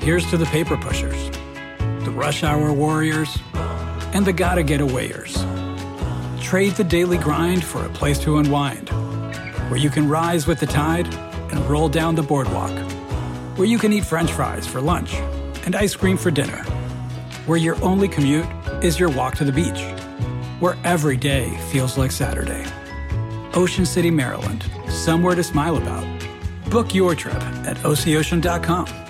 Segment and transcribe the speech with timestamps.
[0.00, 1.30] Here's to the paper pushers,
[2.04, 3.36] the rush hour warriors,
[4.14, 5.34] and the gotta get awayers.
[6.40, 8.88] Trade the daily grind for a place to unwind,
[9.68, 11.06] where you can rise with the tide
[11.52, 12.70] and roll down the boardwalk,
[13.58, 15.16] where you can eat french fries for lunch
[15.66, 16.62] and ice cream for dinner,
[17.44, 18.46] where your only commute
[18.82, 19.82] is your walk to the beach,
[20.60, 22.64] where every day feels like Saturday.
[23.52, 26.06] Ocean City, Maryland, somewhere to smile about.
[26.70, 27.34] Book your trip
[27.66, 29.09] at OCOcean.com.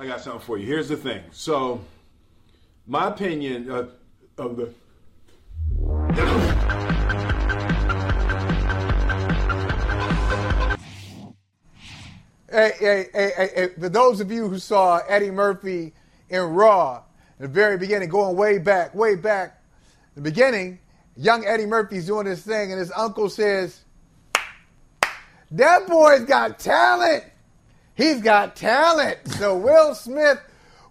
[0.00, 0.64] I got something for you.
[0.64, 1.20] Here's the thing.
[1.32, 1.80] So,
[2.86, 3.88] my opinion uh,
[4.38, 4.72] of the.
[12.50, 15.92] Hey, hey, hey, hey, hey, for those of you who saw Eddie Murphy
[16.30, 17.02] in Raw,
[17.38, 19.64] in the very beginning, going way back, way back,
[20.14, 20.78] the beginning,
[21.16, 23.80] young Eddie Murphy's doing this thing, and his uncle says,
[25.50, 27.24] That boy's got talent.
[27.98, 29.18] He's got talent.
[29.26, 30.40] So Will Smith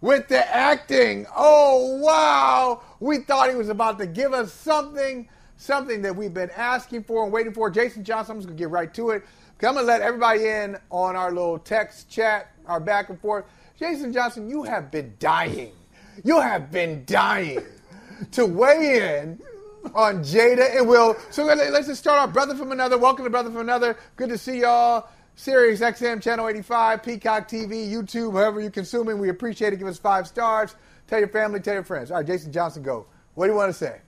[0.01, 1.25] with the acting.
[1.33, 2.81] Oh, wow.
[2.99, 7.23] We thought he was about to give us something, something that we've been asking for
[7.23, 7.69] and waiting for.
[7.69, 9.23] Jason Johnson, I'm just going to get right to it.
[9.57, 13.45] Going to let everybody in on our little text chat, our back and forth.
[13.79, 15.71] Jason Johnson, you have been dying.
[16.25, 17.61] You have been dying
[18.31, 19.39] to weigh in
[19.95, 21.15] on Jada and Will.
[21.29, 22.33] So let's just start off.
[22.33, 22.97] Brother from another.
[22.97, 23.97] Welcome to Brother from another.
[24.17, 25.07] Good to see y'all.
[25.39, 29.19] Sirius XM Channel 85, Peacock TV, YouTube, however you're consuming.
[29.19, 29.77] We appreciate it.
[29.77, 30.75] Give us five stars.
[31.05, 32.09] Tell your family, tell your friends.
[32.09, 33.05] All right, Jason Johnson, go.
[33.35, 34.01] What do you want to say?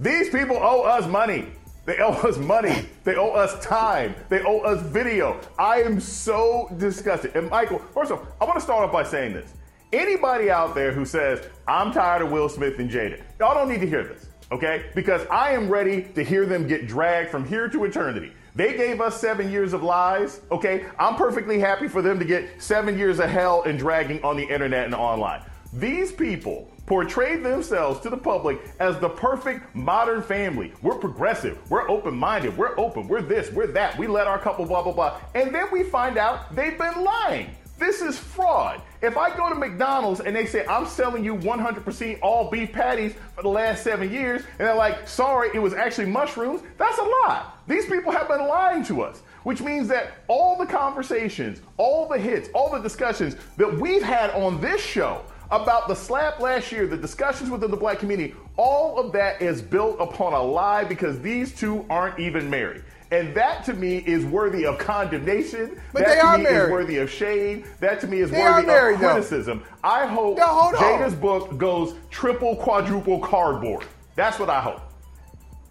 [0.00, 1.46] These people owe us money.
[1.86, 2.88] They owe us money.
[3.04, 4.16] They owe us time.
[4.30, 5.40] They owe us video.
[5.56, 7.36] I am so disgusted.
[7.36, 9.54] And Michael, first of all, I want to start off by saying this.
[9.92, 13.80] Anybody out there who says, I'm tired of Will Smith and Jada, y'all don't need
[13.80, 14.86] to hear this, okay?
[14.96, 18.32] Because I am ready to hear them get dragged from here to eternity.
[18.54, 20.86] They gave us seven years of lies, okay?
[20.98, 24.42] I'm perfectly happy for them to get seven years of hell and dragging on the
[24.42, 25.42] internet and online.
[25.72, 30.72] These people portrayed themselves to the public as the perfect modern family.
[30.82, 34.66] We're progressive, we're open minded, we're open, we're this, we're that, we let our couple
[34.66, 35.20] blah, blah, blah.
[35.36, 37.50] And then we find out they've been lying.
[37.78, 38.82] This is fraud.
[39.02, 43.14] If I go to McDonald's and they say, I'm selling you 100% all beef patties
[43.34, 47.02] for the last seven years, and they're like, sorry, it was actually mushrooms, that's a
[47.02, 47.50] lie.
[47.66, 52.18] These people have been lying to us, which means that all the conversations, all the
[52.18, 56.86] hits, all the discussions that we've had on this show about the slap last year,
[56.86, 61.20] the discussions within the black community, all of that is built upon a lie because
[61.20, 62.82] these two aren't even married.
[63.12, 65.80] And that to me is worthy of condemnation.
[65.92, 66.64] But that they to are me married.
[66.66, 67.64] is worthy of shame.
[67.80, 69.12] That to me is They worthy married, of though.
[69.14, 69.64] criticism.
[69.82, 70.72] I hope No.
[70.76, 73.84] Jada's book goes triple, quadruple cardboard.
[74.14, 74.80] That's what I hope.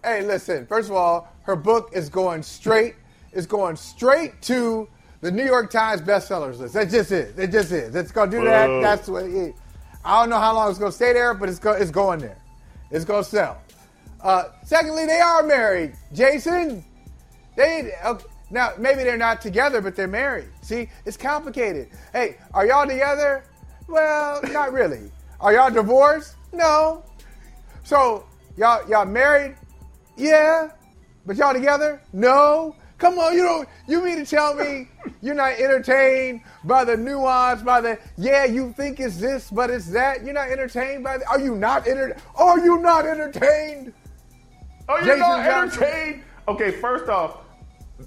[0.04, 2.94] Hey, listen, first of all, her book is going straight,
[3.32, 4.88] is going straight to
[5.22, 6.74] the New York Times bestsellers list.
[6.74, 7.38] That's just it.
[7.38, 7.94] It just is.
[7.94, 8.80] It's gonna do that.
[8.82, 9.54] That's what it is.
[10.04, 12.38] I don't know how long it's gonna stay there, but it's go, it's going there.
[12.90, 13.58] It's gonna sell.
[14.22, 15.92] Uh, secondly, they are married.
[16.14, 16.82] Jason,
[17.56, 20.48] they okay, now maybe they're not together, but they're married.
[20.62, 21.88] See, it's complicated.
[22.12, 23.44] Hey, are y'all together?
[23.88, 25.10] Well, not really.
[25.40, 26.36] Are y'all divorced?
[26.52, 27.04] No.
[27.84, 29.56] So y'all y'all married?
[30.16, 30.70] Yeah.
[31.26, 32.00] But y'all together?
[32.12, 32.74] No.
[32.98, 34.88] Come on, you don't you mean to tell me
[35.22, 39.86] you're not entertained by the nuance, by the yeah, you think it's this, but it's
[39.92, 40.22] that.
[40.22, 43.94] You're not entertained by the are you not enter are you not entertained?
[44.88, 46.24] Oh, you're Jason not Johnson.
[46.48, 47.38] Okay, first off,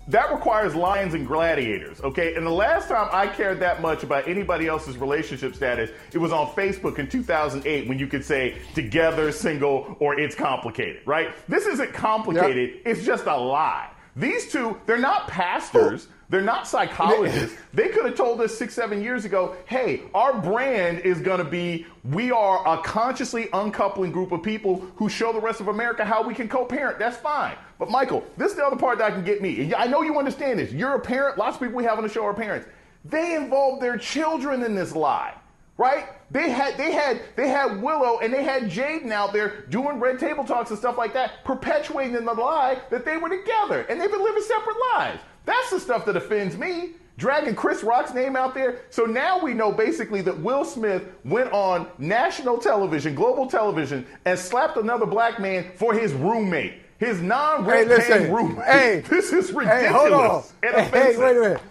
[0.08, 2.36] that requires lions and gladiators, okay?
[2.36, 6.32] And the last time I cared that much about anybody else's relationship status, it was
[6.32, 11.32] on Facebook in 2008 when you could say together, single, or it's complicated, right?
[11.48, 13.92] This isn't complicated, it's just a lie.
[14.16, 16.08] These two, they're not pastors.
[16.30, 17.56] They're not psychologists.
[17.74, 21.44] They could have told us six, seven years ago, hey, our brand is going to
[21.44, 26.06] be we are a consciously uncoupling group of people who show the rest of America
[26.06, 27.00] how we can co parent.
[27.00, 27.56] That's fine.
[27.84, 29.60] But, Michael, this is the other part that I can get me.
[29.60, 30.72] And I know you understand this.
[30.72, 31.38] You're a parent.
[31.38, 32.66] Lots of people we have on the show are parents.
[33.04, 35.34] They involve their children in this lie.
[35.76, 36.06] Right?
[36.32, 40.18] They had they had they had Willow and they had Jaden out there doing red
[40.18, 44.10] table talks and stuff like that, perpetuating the lie that they were together and they've
[44.10, 45.22] been living separate lives.
[45.44, 46.92] That's the stuff that offends me.
[47.18, 48.84] Dragging Chris Rock's name out there.
[48.92, 54.40] So now we know basically that Will Smith went on national television, global television, and
[54.40, 56.83] slapped another black man for his roommate.
[57.06, 58.34] His non-rent Hey, listen.
[58.34, 58.66] roommate.
[58.66, 59.82] Hey, this is ridiculous.
[59.84, 60.44] Hey, hold on.
[60.64, 61.62] and Hey, hey, wait a minute.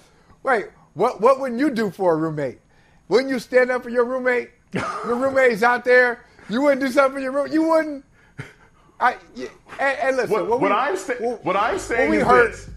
[0.43, 2.59] Wait, what what wouldn't you do for a roommate?
[3.09, 4.51] Wouldn't you stand up for your roommate?
[4.73, 6.25] Your roommate's out there.
[6.49, 7.53] You wouldn't do something for your room.
[7.53, 8.05] You wouldn't.
[8.99, 9.17] I
[9.79, 10.31] and, and listen.
[10.33, 12.71] What, what what we- I'm sa- what- what I'm saying is heard- this.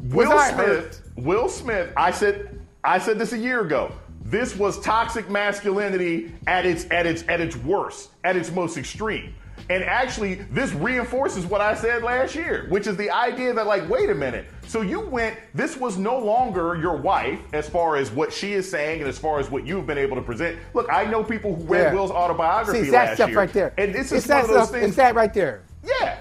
[0.00, 3.92] Will Smith, heard- Will Smith, I said I said this a year ago.
[4.24, 9.34] This was toxic masculinity at its at its at its worst, at its most extreme.
[9.70, 13.88] And actually, this reinforces what I said last year, which is the idea that, like,
[13.88, 14.46] wait a minute.
[14.66, 18.68] So you went, this was no longer your wife as far as what she is
[18.68, 20.58] saying and as far as what you've been able to present.
[20.74, 21.94] Look, I know people who read Yeah.
[21.94, 23.38] Will's autobiography See, it's that last stuff year.
[23.38, 23.72] right there.
[23.78, 24.70] And this is it's one that of those stuff.
[24.72, 24.86] things.
[24.88, 25.62] It's that right there.
[25.84, 26.16] yeah.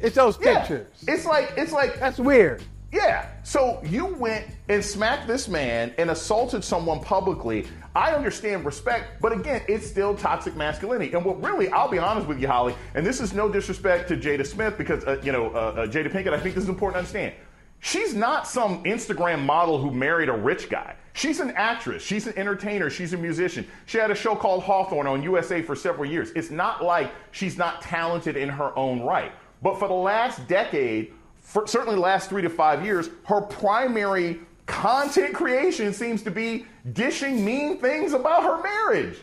[0.00, 0.58] It's those Yeah.
[0.58, 0.88] pictures.
[1.06, 2.64] It's like, it's like, That's weird.
[2.92, 3.28] Yeah.
[3.44, 7.66] So you went and smacked this man and assaulted someone publicly.
[7.94, 11.12] I understand respect, but again, it's still toxic masculinity.
[11.12, 14.16] And what really, I'll be honest with you, Holley, and this is no disrespect to
[14.16, 16.94] Jada Smith because, uh, you know, uh, uh, Jada Pinkett, I think this is important
[16.94, 17.34] to understand.
[17.80, 20.94] She's not some Instagram model who married a rich guy.
[21.14, 22.02] She's an actress.
[22.02, 22.90] She's an entertainer.
[22.90, 23.66] She's a musician.
[23.86, 26.30] She had a show called Hawthorne on USA for several years.
[26.36, 29.32] It's not like she's not talented in her own right.
[29.62, 31.12] But for the last decade,
[31.50, 36.64] for certainly the last three to five years, her primary content creation seems to be
[36.92, 39.18] dishing mean things about her marriage,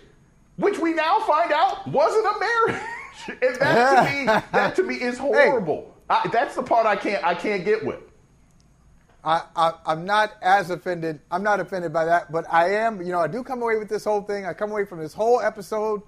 [0.58, 2.82] which we now find out wasn't a marriage.
[3.42, 5.96] and that to me, that to me is horrible.
[6.10, 8.02] I, that's the part I can't I can't get with.
[9.24, 11.22] I, I, I'm not as offended.
[11.32, 13.02] I'm not offended by that, but I am.
[13.02, 14.46] You know, I do come away with this whole thing.
[14.46, 16.02] I come away from this whole episode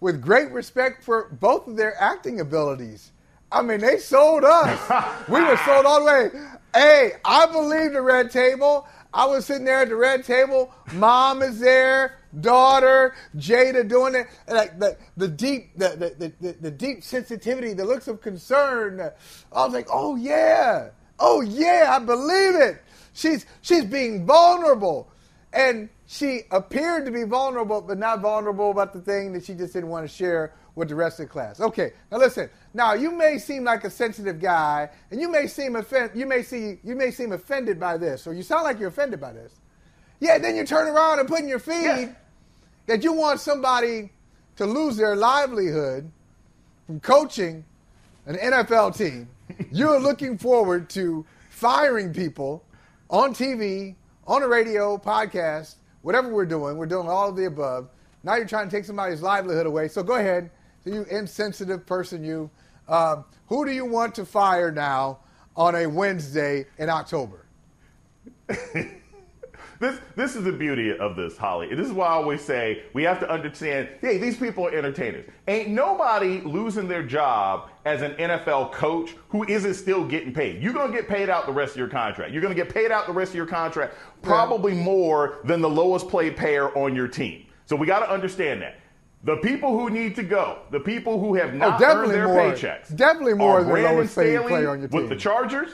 [0.00, 3.12] with great respect for both of their acting abilities.
[3.54, 5.24] I mean, they sold us.
[5.28, 6.30] we were sold all the way.
[6.74, 8.88] Hey, I believe the red table.
[9.14, 10.74] I was sitting there at the red table.
[10.94, 14.26] Mom is there, daughter, Jada doing it.
[14.48, 19.00] Like the, the deep, the, the, the, the deep sensitivity, the looks of concern.
[19.00, 20.88] I was like, oh yeah,
[21.20, 22.82] oh yeah, I believe it.
[23.12, 25.08] She's she's being vulnerable,
[25.52, 29.72] and she appeared to be vulnerable, but not vulnerable about the thing that she just
[29.74, 31.60] didn't want to share with the rest of the class.
[31.60, 32.50] Okay, now listen.
[32.72, 36.42] Now you may seem like a sensitive guy, and you may seem offend, you may
[36.42, 39.52] see you may seem offended by this, or you sound like you're offended by this.
[40.20, 42.12] Yeah, then you turn around and put in your feed Yeah.
[42.86, 44.10] that you want somebody
[44.56, 46.10] to lose their livelihood
[46.86, 47.64] from coaching
[48.26, 49.28] an NFL team.
[49.72, 52.64] You're looking forward to firing people
[53.10, 53.94] on TV,
[54.26, 56.76] on the radio, podcast, whatever we're doing.
[56.78, 57.88] We're doing all of the above.
[58.22, 59.88] Now you're trying to take somebody's livelihood away.
[59.88, 60.50] So go ahead,
[60.84, 62.50] you insensitive person, you.
[62.88, 65.20] Um, who do you want to fire now
[65.56, 67.46] on a Wednesday in October?
[69.80, 71.74] This this is the beauty of this, Holley.
[71.74, 75.28] This is why I always say we have to understand, hey, these people are entertainers.
[75.48, 80.62] Ain't nobody losing their job as an NFL coach who isn't still getting paid.
[80.62, 82.32] You're gonna get paid out the rest of your contract.
[82.32, 86.08] You're gonna get paid out the rest of your contract, probably more than the lowest
[86.08, 87.44] paid player on your team.
[87.66, 88.78] So we gotta understand that.
[89.24, 92.14] The people who need to go, the people who have oh, not earned Oh, definitely
[92.16, 92.52] their more.
[92.52, 95.70] paychecks, Definitely more than Brandon lowest paid Staley player on your with the Chargers.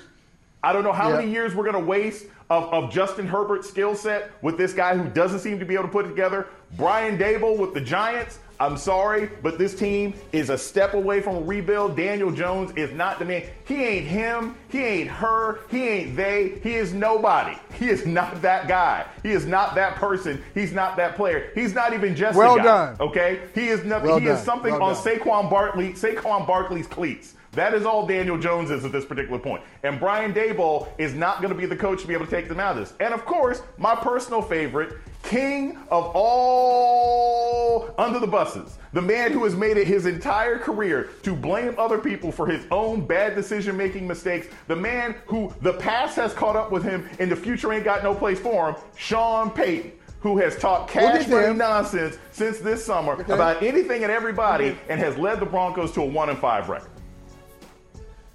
[0.62, 1.16] I don't know how Yeah.
[1.16, 4.96] many years we're going to waste of, of Justin Herbert's skill set with this guy
[4.96, 6.46] who doesn't seem to be able to put it together.
[6.76, 8.38] Brian Daboll with the Giants.
[8.60, 11.96] I'm sorry, but this team is a step away from a rebuild.
[11.96, 13.44] Daniel Jones is not the man.
[13.64, 14.54] He ain't him.
[14.68, 15.60] He ain't her.
[15.70, 16.60] He ain't they.
[16.62, 17.56] He is nobody.
[17.78, 19.06] He is not that guy.
[19.22, 20.42] He is not that person.
[20.52, 21.50] He's not that player.
[21.54, 22.64] He's not even just Well a guy.
[22.64, 22.96] done.
[23.00, 23.40] Okay?
[23.54, 24.10] He is nothing.
[24.10, 25.02] Well he is something Well on done.
[25.04, 27.36] Saquon Barkley, Saquon Barkley's cleats.
[27.52, 29.64] That is all Daniel Jones is at this particular point.
[29.82, 32.46] And Brian Daboll is not going to be the coach to be able to take
[32.48, 32.94] them out of this.
[33.00, 39.44] And of course, my personal favorite, king of all under the buses, the man who
[39.44, 43.76] has made it his entire career to blame other people for his own bad decision
[43.76, 47.72] making mistakes, the man who the past has caught up with him and the future
[47.72, 49.92] ain't got no place for him, Sean Payton.
[50.22, 51.56] Who has talked We'll cash money him.
[51.56, 53.32] nonsense since this summer Okay.
[53.32, 56.90] about anything and everybody and has led the Broncos to a one and five record.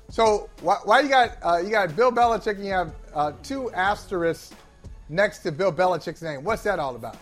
[0.10, 3.70] So why, why you got uh, you got Bill Belichick and you have uh, two
[3.74, 4.52] asterisks
[5.10, 6.44] next to Bill Belichick's name?
[6.44, 7.18] What's that all about?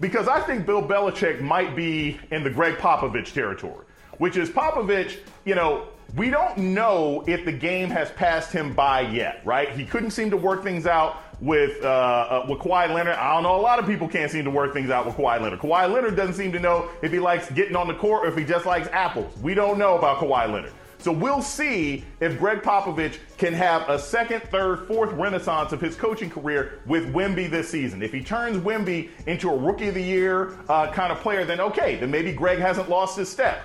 [0.00, 3.86] Because I think Bill Belichick might be in the Gregg Popovich territory,
[4.18, 5.86] which is Popovich, you know,
[6.16, 9.70] we don't know if the game has passed him by yet, right?
[9.70, 13.14] He couldn't seem to work things out with uh, uh, with Kawhi Leonard.
[13.14, 13.56] I don't know.
[13.56, 15.60] A lot of people can't seem to work things out with Kawhi Leonard.
[15.60, 18.36] Kawhi Leonard doesn't seem to know if he likes getting on the court or if
[18.36, 19.36] he just likes apples.
[19.38, 20.72] We don't know about Kawhi Leonard.
[21.02, 25.96] So we'll see if Gregg Popovich can have a second, third, fourth renaissance of his
[25.96, 28.04] coaching career with Wemby this season.
[28.04, 31.60] If he turns Wemby into a rookie of the year uh, kind of player, then
[31.60, 33.64] okay, then maybe Gregg hasn't lost his step.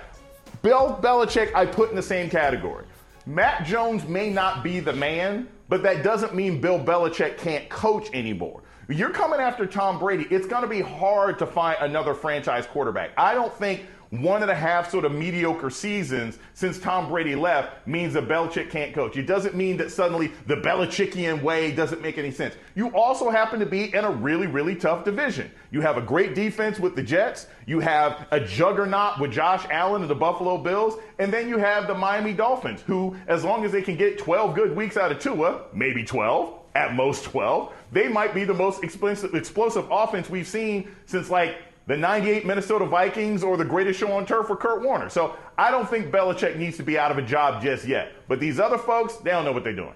[0.62, 2.86] Bill Belichick, I put in the same category.
[3.24, 8.08] Mac Jones may not be the man, but that doesn't mean Bill Belichick can't coach
[8.14, 8.62] anymore.
[8.88, 10.26] You're coming after Tom Brady.
[10.30, 13.10] It's going to be hard to find another franchise quarterback.
[13.16, 17.86] I don't think one and a half sort of mediocre seasons since Tom Brady left
[17.86, 19.16] means that Belichick can't coach.
[19.16, 22.54] It doesn't mean that suddenly the Belichickian way doesn't make any sense.
[22.74, 25.50] You also happen to be in a really, really tough division.
[25.70, 27.46] You have a great defense with the Jets.
[27.66, 30.94] You have a juggernaut with Josh Allen and the Buffalo Bills.
[31.18, 34.54] And then you have the Miami Dolphins, who, as long as they can get 12
[34.54, 38.84] good weeks out of Tua, maybe 12, at most 12, they might be the most
[38.84, 41.56] explosive, offense we've seen since like
[41.88, 45.08] the 98 Minnesota Vikings or the greatest show on turf for Kurt Warner.
[45.08, 48.12] So I don't think Belichick needs to be out of a job just yet.
[48.28, 49.94] But these other folks, they don't know what they're doing.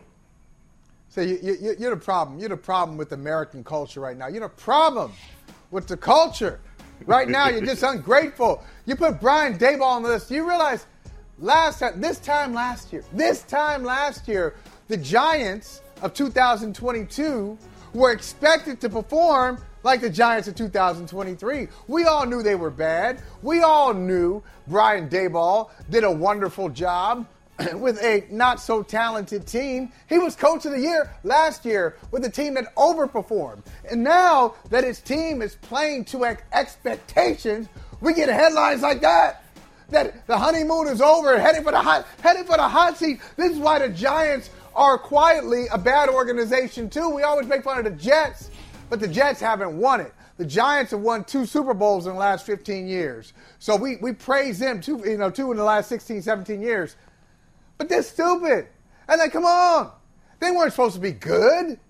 [1.10, 2.38] So you, you, you're the problem.
[2.38, 4.28] You're the problem with American culture right now.
[4.28, 5.12] You're the problem
[5.70, 6.60] with the culture.
[7.04, 8.64] Right now, you're just ungrateful.
[8.86, 10.30] You put Brian Daboll on the list.
[10.30, 10.86] You realize
[11.38, 14.54] last time, this time last year, this time last year,
[14.88, 17.58] the Giants of 2022
[17.92, 21.68] were expected to perform like the Giants of 2023.
[21.88, 23.22] We all knew they were bad.
[23.42, 27.26] We all knew Brian Daboll did a wonderful job
[27.74, 29.92] with a not so talented team.
[30.08, 33.64] He was coach of the year last year with a team that overperformed.
[33.90, 37.68] And now that his team is playing to expectations,
[38.00, 39.44] we get headlines like that.
[39.90, 43.20] That the honeymoon is over, heading for the hot, heading for the hot seat.
[43.36, 47.10] This is why the Giants are quietly a bad organization too.
[47.10, 48.50] We always make fun of the Jets
[48.92, 50.12] but the Jets haven't won it.
[50.36, 53.32] The Giants have won two Super Bowls in the last 15 years.
[53.58, 56.96] So we, we praise them, two, you know, two in the last 16, 17 years.
[57.78, 58.66] But they're stupid.
[59.08, 59.92] And like, come on.
[60.40, 61.80] They weren't supposed to be good.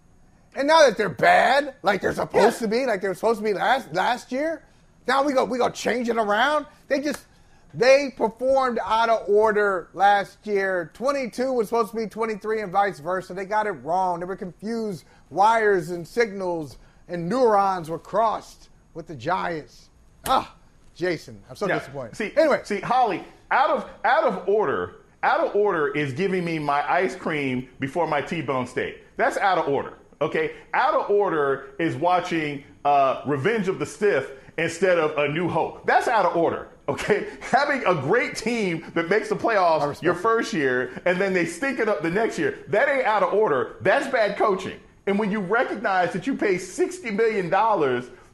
[0.54, 2.66] And now that they're bad, like they're supposed yeah.
[2.66, 4.62] to be, like they were supposed to be last last year,
[5.08, 6.66] now we go we go change it around.
[6.86, 7.26] They just
[7.74, 10.92] they performed out of order last year.
[10.94, 13.34] 22 was supposed to be 23 and vice versa.
[13.34, 14.20] They got it wrong.
[14.20, 16.78] They were confused wires and signals
[17.08, 19.88] and neurons were crossed with the Giants.
[20.26, 20.54] Ah,
[20.94, 21.78] Jason, I'm so yeah.
[21.78, 22.16] disappointed.
[22.16, 26.58] See, anyway, see, Holley, out of out of order, out of order is giving me
[26.58, 29.02] my ice cream before my T-bone steak.
[29.16, 29.94] That's out of order.
[30.20, 35.48] Okay, out of order is watching uh, Revenge of the Sith instead of A New
[35.48, 35.84] Hope.
[35.86, 36.68] That's out of order.
[36.88, 41.46] Okay, having a great team that makes the playoffs your first year and then they
[41.46, 43.76] stink it up the next year, that ain't out of order.
[43.80, 44.78] That's bad coaching.
[45.06, 47.50] And when you recognize that you pay $60 million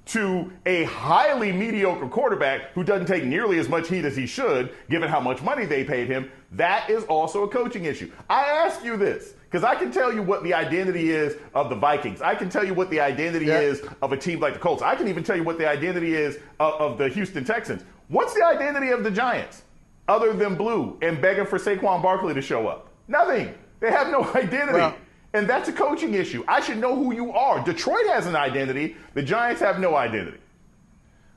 [0.06, 4.74] to a highly mediocre quarterback who doesn't take nearly as much heat as he should,
[4.88, 8.10] given how much money they paid him, that is also a coaching issue.
[8.28, 11.74] I ask you this because I can tell you what the identity is of the
[11.74, 12.22] Vikings.
[12.22, 13.60] I can tell you what the identity yeah.
[13.60, 14.82] is of a team like the Colts.
[14.82, 17.82] I can even tell you what the identity is of, of the Houston Texans.
[18.08, 19.62] What's the identity of the Giants
[20.06, 22.88] other than blue and begging for Saquon Barkley to show up?
[23.08, 23.54] Nothing.
[23.80, 24.72] They have no identity.
[24.72, 24.96] Well,
[25.38, 26.44] and that's a coaching issue.
[26.48, 27.64] I should know who you are.
[27.64, 28.96] Detroit has an identity.
[29.14, 30.38] The Giants have no identity.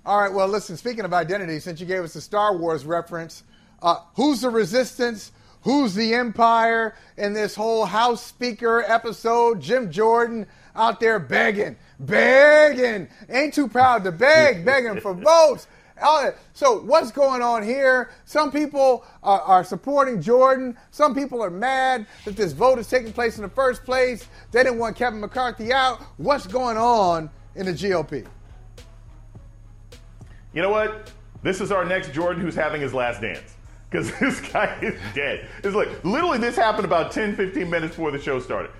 [0.05, 0.33] All right.
[0.33, 3.43] Well, listen, speaking of identity, since you gave us the Star Wars reference,
[3.81, 5.31] uh, who's the resistance?
[5.61, 9.61] Who's the empire in this whole House Speaker episode?
[9.61, 15.67] Jim Jordan out there begging, begging, ain't too proud to beg, begging for votes.
[16.53, 18.11] So what's going on here?
[18.25, 20.77] Some people are, are, supporting Jordan.
[20.91, 24.27] Some people are mad that this vote is taking place in the first place.
[24.51, 26.01] They didn't want Kevin McCarthy out.
[26.17, 28.25] What's going on in the GOP?
[30.53, 31.11] You know what?
[31.43, 33.55] This is our next Jordan who's having his last dance.
[33.89, 35.47] Because this guy is dead.
[35.63, 38.71] It's like, literally, this happened about 10, 15 minutes before the show started.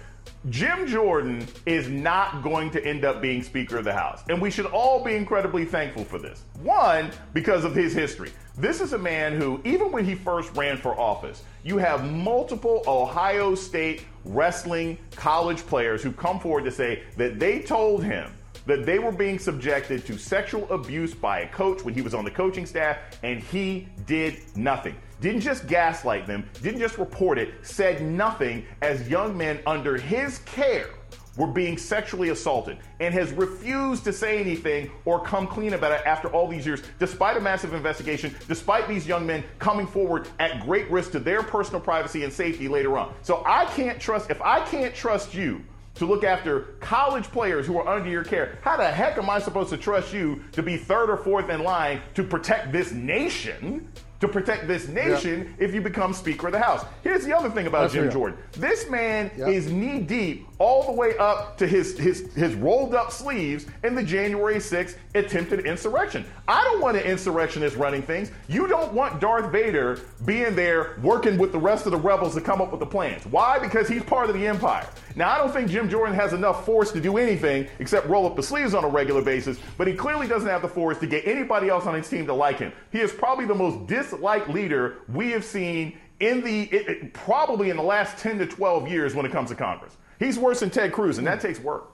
[0.49, 4.23] Jim Jordan is not going to end up being Speaker of the House.
[4.27, 6.43] And we should all be incredibly thankful for this.
[6.63, 8.31] One, because of his history.
[8.57, 12.83] This is a man who, even when he first ran for office, you have multiple
[12.87, 18.31] Ohio State wrestling college players who come forward to say that they told him
[18.65, 22.23] that they were being subjected to sexual abuse by a coach when he was on
[22.25, 27.53] the coaching staff, and he did nothing didn't just gaslight them, didn't just report it,
[27.61, 30.89] said nothing as young men under his care
[31.37, 36.05] were being sexually assaulted and has refused to say anything or come clean about it
[36.05, 40.59] after all these years, despite a massive investigation, despite these young men coming forward at
[40.61, 43.13] great risk to their personal privacy and safety later on.
[43.21, 45.63] So I can't trust, if I can't trust you
[45.95, 49.39] to look after college players who are under your care, how the heck am I
[49.39, 53.91] supposed to trust you to be third or fourth in line to protect this nation?
[54.21, 56.85] To protect this nation if you become Speaker of the House.
[57.03, 58.11] Here's the other thing about That's Jim real.
[58.13, 58.37] Jordan.
[58.53, 59.47] This man Yep.
[59.49, 63.95] is knee deep all the way up to his, his, his rolled up sleeves in
[63.95, 66.23] the January 6th attempted insurrection.
[66.47, 68.31] I don't want an insurrectionist running things.
[68.47, 72.41] You don't want Darth Vader being there working with the rest of the rebels to
[72.41, 73.25] come up with the plans.
[73.25, 73.57] Why?
[73.57, 74.87] Because he's part of the empire.
[75.15, 78.35] Now, I don't think Jim Jordan has enough force to do anything except roll up
[78.35, 81.25] the sleeves on a regular basis, but he clearly doesn't have the force to get
[81.27, 82.71] anybody else on his team to like him.
[82.91, 87.69] He is probably the most disliked leader we have seen in the it, it- probably
[87.69, 89.97] in the last 10 to 12 years when it comes to Congress.
[90.19, 91.89] He's worse than Ted Cruz, and that takes work.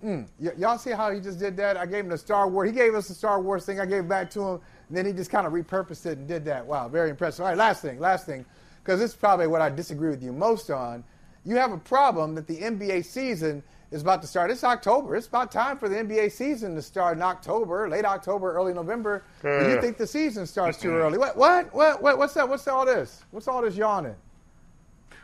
[0.00, 0.22] Hmm.
[0.40, 1.76] Y- y'all see how he just did that?
[1.76, 2.68] I gave him the Star Wars.
[2.68, 3.78] He gave us the Star Wars thing.
[3.80, 6.26] I gave it back to him, and then he just kind of repurposed it and
[6.26, 6.66] did that.
[6.66, 7.42] Wow, very impressive.
[7.44, 8.44] All right, last thing, last thing,
[8.82, 11.04] because this is probably what I disagree with you most on.
[11.44, 13.62] You have a problem that the NBA season
[13.94, 14.50] is about to start.
[14.50, 15.14] It's October.
[15.14, 19.22] It's about time for the NBA season to start in October, late October, early November.
[19.40, 19.80] Do you Uh.
[19.80, 21.16] think the season starts too early?
[21.16, 21.36] What?
[21.36, 21.72] What?
[21.72, 22.02] What?
[22.02, 22.48] what what's that?
[22.48, 23.22] What's all this?
[23.30, 24.16] What's all this yawning?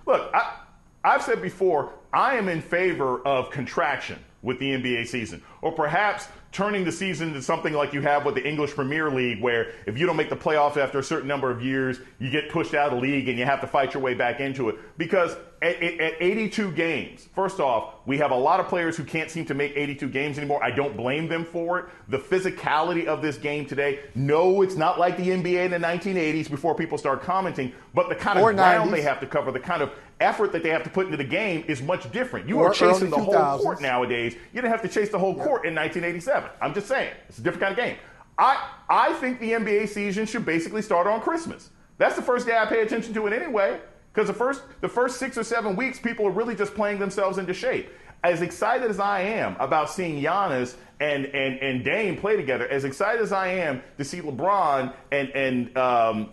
[0.06, 0.54] Look, I,
[1.02, 6.28] I've said before, I am in favor of contraction with the NBA season, or perhaps
[6.52, 9.98] turning the season into something like you have with the English Premier League, where if
[9.98, 12.92] you don't make the playoffs after a certain number of years, you get pushed out
[12.92, 14.76] of the league and you have to fight your way back into it.
[14.96, 19.04] Because at, at, at 82 games, first off, we have a lot of players who
[19.04, 20.62] can't seem to make 82 games anymore.
[20.64, 21.84] I don't blame them for it.
[22.08, 26.48] The physicality of this game today, no, it's not like the NBA in the 1980s
[26.50, 28.92] before people start commenting, but the kind of Or ground 90s.
[28.92, 29.90] they have to cover, the kind of
[30.20, 32.48] effort that they have to put into the game is much different.
[32.48, 34.34] You Or are chasing the whole court nowadays.
[34.34, 36.50] You didn't have to chase the whole court in 1987.
[36.60, 37.96] I'm just saying, it's a different kind of game.
[38.38, 41.70] I I think the NBA season should basically start on Christmas.
[41.98, 43.80] That's the first day I pay attention to it anyway,
[44.12, 47.38] because the first the first six or seven weeks, people are really just playing themselves
[47.38, 47.90] into shape.
[48.22, 52.84] As excited as I am about seeing Giannis and, and, and Dame play together, as
[52.84, 56.30] excited as I am to see LeBron and and um,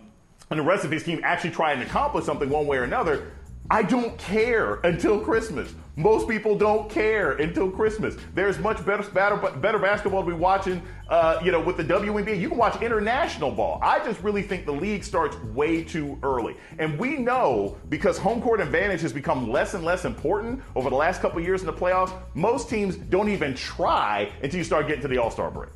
[0.50, 3.32] and the rest of his team actually try and accomplish something one way or another,
[3.70, 5.74] I don't care until Christmas.
[5.96, 8.16] Most people don't care until Christmas.
[8.34, 12.40] There's much better, better, basketball to be watching, uh, you know, with the WNBA.
[12.40, 13.78] You can watch international ball.
[13.82, 16.56] I just really think the league starts way too early.
[16.78, 20.96] And we know because home court advantage has become less and less important over the
[20.96, 25.02] last couple years in the playoffs, most teams don't even try until you start getting
[25.02, 25.70] to the All Star break.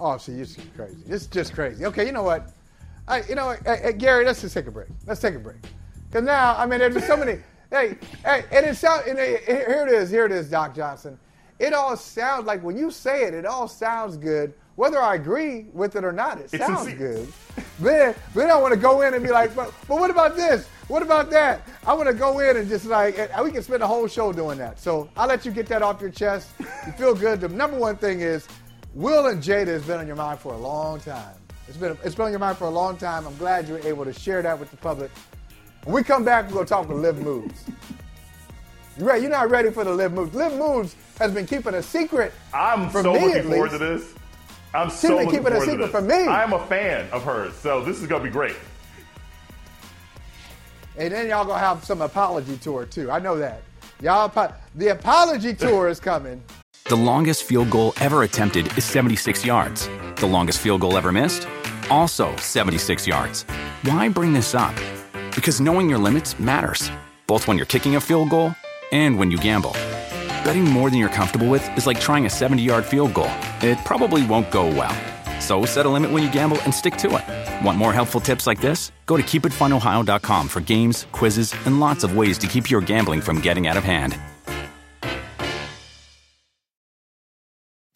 [0.00, 0.96] Oh, see, is crazy.
[1.06, 1.84] Is just crazy.
[1.84, 2.50] Okay, you know what?
[3.06, 3.62] I, you know, what?
[3.64, 4.88] Hey, hey, Gary, let's just take a break.
[5.06, 5.58] Let's take a break.
[6.14, 7.40] Because now, I mean, there's just so many.
[7.72, 9.04] hey, hey, and it sounds.
[9.04, 10.10] Here it is.
[10.10, 11.18] Here it is, Doc Johnson.
[11.58, 14.54] It all sounds like when you say it, it all sounds good.
[14.76, 17.26] Whether I agree with it or not, it It's sounds good.
[17.80, 20.68] But then I want to go in and be like, but, but what about this?
[20.86, 21.66] What about that?
[21.84, 24.32] I want to go in and just like, and we can spend a whole show
[24.32, 24.78] doing that.
[24.78, 26.50] So I'll let you get that off your chest.
[26.86, 27.40] You feel good.
[27.40, 28.46] The number one thing is,
[28.94, 31.34] Will and Jada has been on your mind for a long time.
[31.66, 33.26] It's been, it's been on your mind for a long time.
[33.26, 35.10] I'm glad you were able to share that with the public.
[35.84, 37.64] When we come back, we're going to talk with Liv Moods.
[38.98, 39.22] You ready?
[39.22, 40.34] You're not ready for the Liv Moods.
[40.34, 43.78] Liv Moods has been keeping a secret I'm from so me, looking at forward to
[43.78, 44.14] this.
[44.72, 45.90] I'm She's so been looking keeping a forward to secret this.
[45.90, 46.26] from me.
[46.28, 48.56] I'm a fan of hers, so this is gonna be great.
[50.96, 53.10] And then y'all gonna have some apology tour too.
[53.10, 53.62] I know that.
[54.00, 54.28] Y'all,
[54.74, 56.42] the apology tour is coming.
[56.88, 59.88] The longest field goal ever attempted is 76 yards.
[60.16, 61.46] The longest field goal ever missed?
[61.90, 63.42] Also 76 yards.
[63.82, 64.74] Why bring this up?
[65.34, 66.90] Because knowing your limits matters,
[67.26, 68.54] both when you're kicking a field goal
[68.92, 69.72] and when you gamble.
[70.44, 73.30] Betting more than you're comfortable with is like trying a 70 yard field goal.
[73.60, 74.94] It probably won't go well.
[75.40, 77.64] So set a limit when you gamble and stick to it.
[77.64, 78.92] Want more helpful tips like this?
[79.06, 83.40] Go to keepitfunohio.com for games, quizzes, and lots of ways to keep your gambling from
[83.40, 84.18] getting out of hand.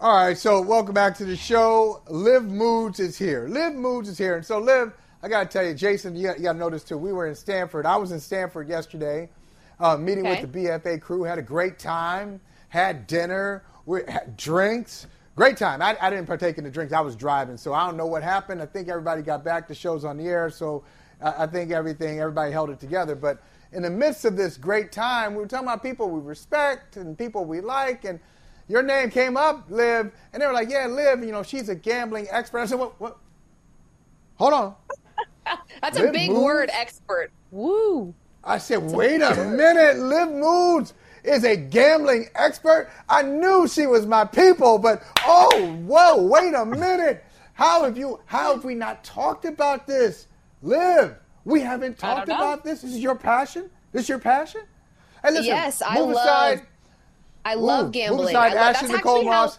[0.00, 2.02] All right, so welcome back to the show.
[2.08, 3.48] Liv Moods is here.
[3.48, 4.36] Liv Moods is here.
[4.36, 4.92] And so, Liv,
[5.24, 6.96] I got to tell you, Jason, you got, you got to know this too.
[6.96, 7.84] We were in Stamford.
[7.84, 9.28] I was in Stamford yesterday,
[9.80, 10.40] uh, meeting Okay.
[10.40, 11.24] with the BFA crew.
[11.24, 12.40] Had a great time.
[12.68, 13.64] Had dinner.
[13.86, 15.08] We had drinks.
[15.34, 15.82] Great time.
[15.82, 16.92] I, I didn't partake in the drinks.
[16.92, 18.62] I was driving, so I don't know what happened.
[18.62, 19.66] I think everybody got back.
[19.66, 20.84] The show's on the air, so
[21.20, 23.16] I, I think everything, everybody held it together.
[23.16, 26.96] But in the midst of this great time, we were talking about people we respect
[26.96, 28.20] and people we like, and
[28.68, 31.74] your name came up, Liv, and they were like, "Yeah, Liv, you know, she's a
[31.74, 33.00] gambling expert." I said, "What?
[33.00, 33.18] What?
[34.36, 34.74] Hold on."
[35.82, 37.30] That's Liv a big word, expert.
[37.50, 38.14] Woo.
[38.44, 42.88] I said, "Wait a minute, Liv Moods." is a gambling expert.
[43.08, 47.24] I knew she was my people, but oh, whoa, wait a minute.
[47.54, 50.26] How have you, how have we not talked about this?
[50.62, 52.82] Liv, we haven't talked about this.
[52.82, 53.70] This is your passion?
[53.92, 54.62] This is your passion?
[55.22, 56.62] Hey, listen, yes, I love, aside,
[57.48, 58.26] I love gambling.
[58.26, 59.58] Move I love, Ashley Nicole Moss.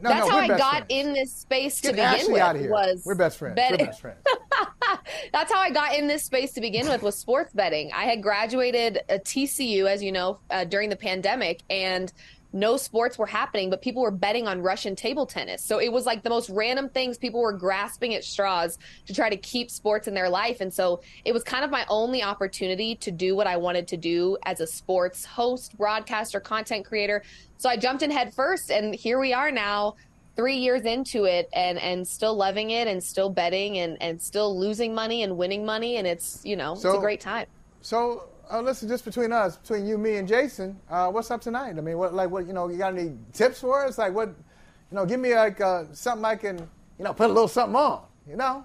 [0.00, 0.86] No, That's no, how I got friends.
[0.90, 2.42] in this space Get to begin Ashley with.
[2.42, 2.70] Out of here.
[2.70, 3.56] Was we're best friends.
[3.56, 3.80] Betting.
[3.80, 4.18] We're best friends.
[5.32, 7.90] That's how I got in this space to begin with was sports betting.
[7.92, 12.12] I had graduated a TCU, as you know, uh, during the pandemic, and
[12.52, 15.62] no sports were happening, but people were betting on Russian table tennis.
[15.62, 17.18] So it was like the most random things.
[17.18, 20.60] People were grasping at straws to try to keep sports in their life.
[20.60, 23.96] And so it was kind of my only opportunity to do what I wanted to
[23.96, 27.22] do as a sports host, broadcaster, content creator.
[27.58, 29.96] So I jumped in head first, and here we are now.
[30.36, 34.56] Three years into it and and still loving it and still betting and and still
[34.56, 37.46] losing money and winning money and it's you know so, it's a great time.
[37.80, 41.74] So uh, listen, just between us, between you, me, and Jason, uh, what's up tonight?
[41.76, 43.98] I mean, what, like, what, you know, you got any tips for us?
[43.98, 46.58] Like, what, you know, give me like uh, something I can,
[46.98, 48.64] you know, put a little something on, you know?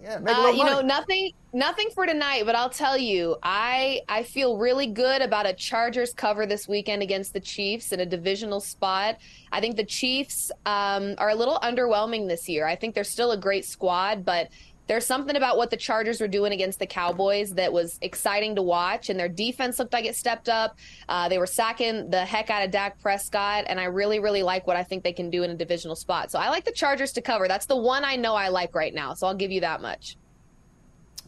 [0.00, 0.70] Yeah, make a little uh, You money.
[0.76, 5.44] know, nothing, nothing for tonight, but I'll tell you, I, I feel really good about
[5.44, 9.18] a Chargers cover this weekend against the Chiefs in a divisional spot.
[9.50, 12.64] I think the Chiefs um, are a little underwhelming this year.
[12.64, 14.50] I think they're still a great squad, but
[14.88, 18.62] there's something about what the Chargers were doing against the Cowboys that was exciting to
[18.62, 20.78] watch, and their defense looked like it stepped up.
[21.08, 24.66] Uh, they were sacking the heck out of Dak Prescott, and I really, really like
[24.66, 26.30] what I think they can do in a divisional spot.
[26.30, 27.46] So I like the Chargers to cover.
[27.46, 29.12] That's the one I know I like right now.
[29.12, 30.16] So I'll give you that much.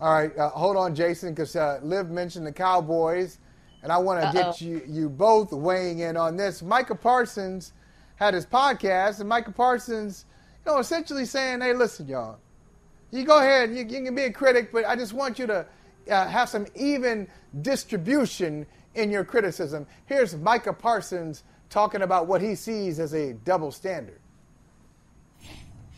[0.00, 3.38] All right, uh, hold on, Jason, because uh, Liv mentioned the Cowboys,
[3.82, 6.62] and I want to get you you both weighing in on this.
[6.62, 7.74] Micah Parsons
[8.16, 10.24] had his podcast, and Micah Parsons,
[10.64, 12.38] you know, essentially saying, "Hey, listen, y'all."
[13.10, 15.66] You go ahead, you, you can be a critic, but I just want you to
[16.10, 17.28] uh, have some even
[17.62, 19.86] distribution in your criticism.
[20.06, 24.20] Here's Micah Parsons talking about what he sees as a double standard.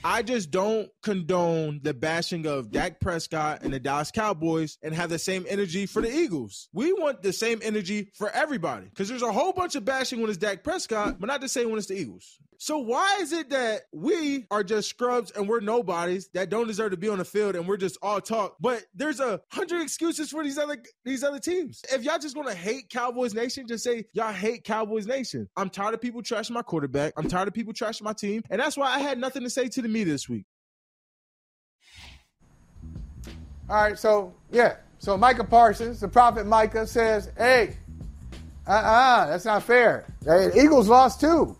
[0.05, 5.11] I just don't condone the bashing of Dak Prescott and the Dallas Cowboys and have
[5.11, 6.69] the same energy for the Eagles.
[6.73, 10.31] We want the same energy for everybody because there's a whole bunch of bashing when
[10.31, 12.38] it's Dak Prescott, but not the same when it's the Eagles.
[12.62, 16.93] So why is it that we are just scrubs and we're nobodies that don't deserve
[16.93, 18.55] to be on the field and we're just all talk?
[18.61, 21.83] But there's a hundred excuses for these other these other teams.
[21.93, 25.49] If y'all just gonna hate Cowboys Nation, just say y'all hate Cowboys Nation.
[25.57, 27.15] I'm tired of people trashing my quarterback.
[27.17, 29.67] I'm tired of people trashing my team, and that's why I had nothing to say
[29.67, 30.47] to the media this week.
[33.73, 37.79] All right, so yeah, so Micah Parsons, the prophet Micah says, "Hey,
[38.67, 40.05] uh-uh, that's not fair.
[40.27, 41.57] Hey, Eagles lost too."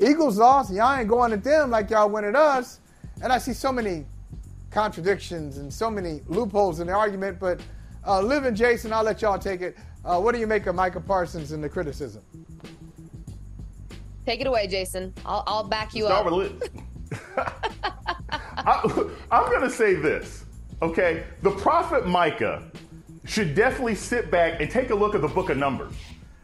[0.00, 2.80] Eagles lost, y'all ain't going at them like y'all went at us.
[3.22, 4.04] And I see so many
[4.72, 7.38] contradictions and so many loopholes in the argument.
[7.38, 7.60] But
[8.04, 9.76] uh, Liv and Jason, I'll let y'all take it.
[10.04, 12.22] Uh, what do you make of Micah Parsons and the criticism?
[14.26, 15.14] Take it away, Jason.
[15.24, 16.32] I'll, I'll back you Start up.
[16.32, 16.70] With Liv.
[18.30, 20.44] I, I'm going to say this,
[20.82, 21.24] okay?
[21.42, 22.62] The prophet Micah
[23.24, 25.94] should definitely sit back and take a look at the book of Numbers.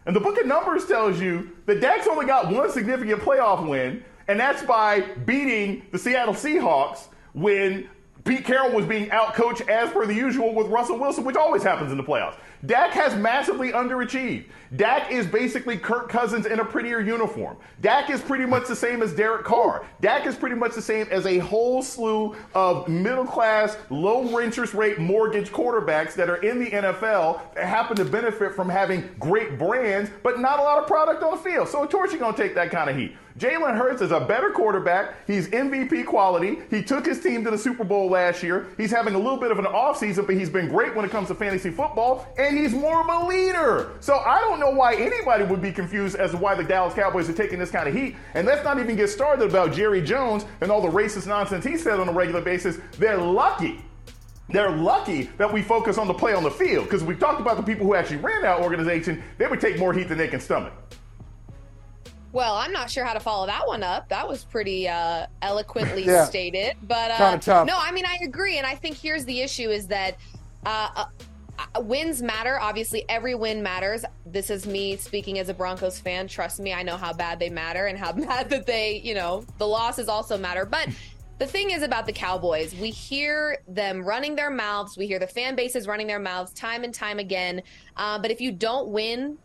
[0.07, 4.03] And the book of Numbers tells you that Dak's only got one significant playoff win,
[4.29, 7.89] and that's by beating the Seattle Seahawks when
[8.25, 11.91] Pete Carroll was being outcoached as per the usual with Russell Wilson, which always happens
[11.91, 12.37] in the playoffs.
[12.67, 14.47] Dak has massively underachieved.
[14.77, 17.57] Dak is basically Kirk Cousins in a prettier uniform.
[17.81, 19.87] Dak is pretty much the same as Derek Carr.
[20.01, 24.75] Dak is pretty much the same as a whole slew of middle class, low interest
[24.75, 29.59] rate mortgage quarterbacks that are in the NFL that happen to benefit from having great
[29.59, 31.69] brands, but not a lot of product on the field.
[31.69, 33.17] So, of course, you're going to take that kind of heat.
[33.39, 35.25] Jalen Hurts is a better quarterback.
[35.27, 36.59] He's MVP quality.
[36.71, 38.67] He took his team to the Super Bowl last year.
[38.77, 41.29] He's having a little bit of an offseason, but he's been great when it comes
[41.29, 43.93] to fantasy football, and he's more of a leader.
[44.01, 47.29] So I don't know why anybody would be confused as to why the Dallas Cowboys
[47.29, 48.17] are taking this kind of heat.
[48.35, 51.77] And let's not even get started about Jerry Jones and all the racist nonsense he
[51.77, 52.79] said on a regular basis.
[52.99, 53.85] They're lucky
[54.51, 57.59] they're lucky that we focus on the play on the field because we've talked about
[57.59, 59.23] the people who actually ran that organization.
[59.37, 60.73] They would take more heat than they can stomach.
[62.33, 64.09] Well, I'm not sure how to follow that one up.
[64.11, 66.25] That was pretty uh, eloquently yeah.
[66.27, 69.87] stated, but uh, no, I mean I agree, and I think here's the issue: is
[69.87, 70.17] that
[70.67, 71.05] uh, uh,
[71.59, 72.59] uh, wins matter.
[72.61, 74.05] Obviously, every win matters.
[74.27, 76.29] This is me speaking as a Broncos fan.
[76.29, 79.45] Trust me, I know how bad they matter and how bad that they, you know,
[79.59, 80.65] the losses also matter.
[80.65, 80.89] But
[81.39, 84.97] the thing is about the Cowboys, we hear them running their mouths.
[84.97, 87.63] We hear the fan bases running their mouths time and time again.
[87.97, 89.39] Uh, but if you don't win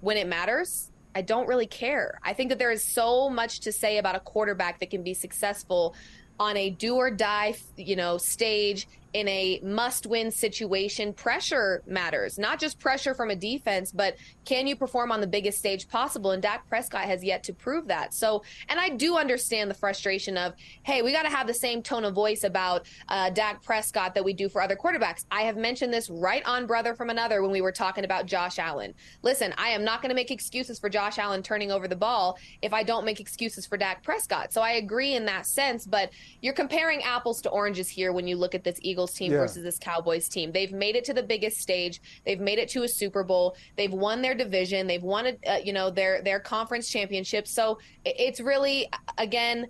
[0.00, 2.18] when it matters, I don't really care.
[2.22, 5.14] I think that there is so much to say about a quarterback that can be
[5.14, 5.94] successful
[6.38, 12.38] on a do or die, you know, stage in a must win situation, pressure matters.
[12.38, 16.32] Not just pressure from a defense, but can you perform on the biggest stage possible?
[16.32, 18.14] And Dak Prescott has yet to prove that.
[18.14, 21.82] So, and I do understand the frustration of, hey, we got to have the same
[21.82, 25.24] tone of voice about uh, Dak Prescott that we do for other quarterbacks.
[25.30, 28.58] I have mentioned this right on Brother from Another when we were talking about Josh
[28.58, 28.94] Allen.
[29.22, 32.38] Listen, I am not going to make excuses for Josh Allen turning over the ball
[32.62, 34.52] if I don't make excuses for Dak Prescott.
[34.52, 36.10] So I agree in that sense, but
[36.42, 39.38] you're comparing apples to oranges here when you look at this Eagles team yeah.
[39.38, 40.52] versus this Cowboys team.
[40.52, 42.00] They've made it to the biggest stage.
[42.24, 43.56] They've made it to a Super Bowl.
[43.76, 44.86] They've won their division.
[44.86, 47.46] They've won, uh, you know, their their conference championship.
[47.46, 49.68] So it's really again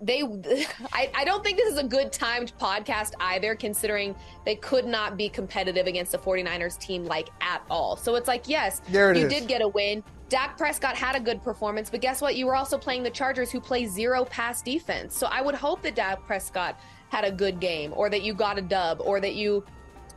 [0.00, 0.22] they
[0.92, 5.16] I, I don't think this is a good timed podcast either considering they could not
[5.16, 9.32] be competitive against the 49ers team like at all so it's like yes you is.
[9.32, 12.34] did get a win Dak Prescott had a good performance, but guess what?
[12.34, 15.16] You were also playing the Chargers, who play zero pass defense.
[15.16, 18.58] So I would hope that Dak Prescott had a good game, or that you got
[18.58, 19.64] a dub, or that you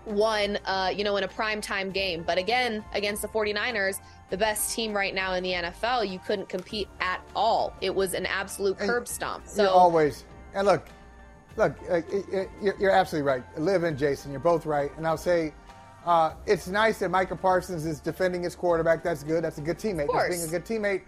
[0.06, 2.24] won, uh, you know, in a prime time game.
[2.26, 4.00] But again, against the 49ers,
[4.30, 7.74] the best team right now in the NFL, you couldn't compete at all.
[7.82, 9.48] It was an absolute curb stomp.
[9.48, 10.88] So always, and look,
[11.58, 12.02] look, uh,
[12.62, 13.44] you're absolutely right.
[13.58, 14.92] Liv and Jason, you're both right.
[14.98, 15.54] And I'll say
[16.06, 19.04] uh, it's nice that Micah Parsons is defending his quarterback.
[19.04, 19.44] That's good.
[19.44, 20.10] That's a good teammate.
[20.12, 21.04] That's being a good teammate.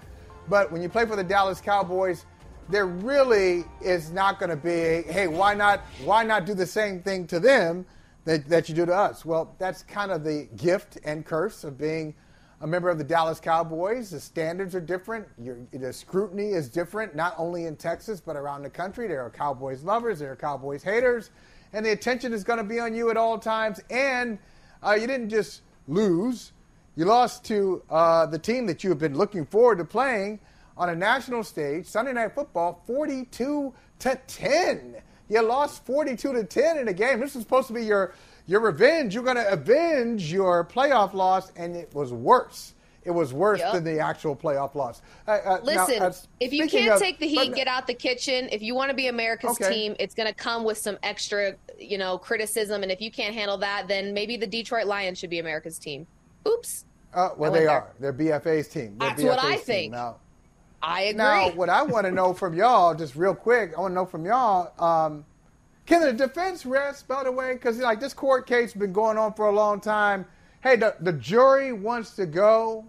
[0.47, 2.25] But when you play for the Dallas Cowboys,
[2.71, 5.81] there really is not going to be, hey, why not?
[6.03, 7.85] Why not do the same thing to them
[8.25, 9.25] that, that you do to us?
[9.25, 12.15] Well, that's kind of the gift and curse of being
[12.61, 14.11] a member of the Dallas Cowboys.
[14.11, 15.27] The standards are different.
[15.37, 19.07] Your, the scrutiny is different, not only in Texas but around the country.
[19.07, 20.19] There are Cowboys lovers.
[20.19, 21.31] There are Cowboys haters,
[21.73, 23.81] and the attention is going to be on you at all times.
[23.89, 24.39] And
[24.81, 26.53] uh, you didn't just lose,
[26.95, 30.39] you lost to uh, the team that you have been looking forward to playing
[30.81, 34.95] on a national stage, Sunday Night Football, 42 to 10.
[35.29, 37.19] You lost 42 to 10 in a game.
[37.19, 38.15] This was supposed to be your
[38.47, 39.13] your revenge.
[39.13, 42.73] You're going to avenge your playoff loss, and it was worse.
[43.03, 43.73] It was worse yep.
[43.73, 45.03] than the actual playoff loss.
[45.27, 47.85] Uh, uh, Listen, now, uh, if you can't of, take the heat, but, get out
[47.85, 48.49] the kitchen.
[48.51, 49.71] If you want to be America's okay.
[49.71, 52.81] team, it's going to come with some extra, you know, criticism.
[52.81, 56.07] And if you can't handle that, then maybe the Detroit Lions should be America's team.
[56.47, 56.85] Oops.
[57.13, 57.69] Uh, well, they there.
[57.69, 57.93] are.
[57.99, 58.97] They're BFA's team.
[58.97, 59.93] They're That's BFA's what I think.
[59.93, 60.17] Now,
[60.83, 61.17] I agree.
[61.17, 64.05] Now, what I want to know from y'all, just real quick, I want to know
[64.05, 64.73] from y'all.
[64.83, 65.25] Um,
[65.85, 67.53] can the defense rest, by the way?
[67.53, 70.25] Because like this court case has been going on for a long time.
[70.63, 72.85] Hey, the, the jury wants to go.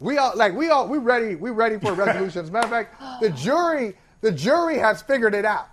[0.00, 2.42] We all like we all we ready we ready for a resolution.
[2.42, 5.68] As a matter of fact, the jury the jury has figured it out.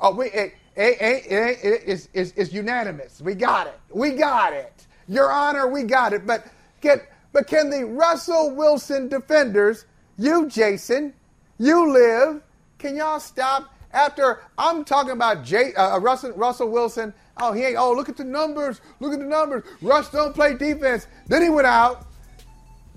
[0.00, 3.20] Oh, we it, it, it, it, it's, it's, it's unanimous.
[3.20, 3.78] We got it.
[3.90, 4.86] We got it.
[5.08, 6.26] Your Honor, we got it.
[6.26, 6.46] But
[6.80, 9.86] get but can the Russell Wilson defenders,
[10.18, 11.14] you Jason,
[11.58, 12.42] you live,
[12.78, 17.14] can y'all stop after I'm talking about Jay, uh, Russell, Russell Wilson?
[17.38, 17.76] Oh, he ain't.
[17.76, 18.80] Oh, look at the numbers.
[19.00, 19.64] Look at the numbers.
[19.82, 21.06] Russ don't play defense.
[21.26, 22.06] Then he went out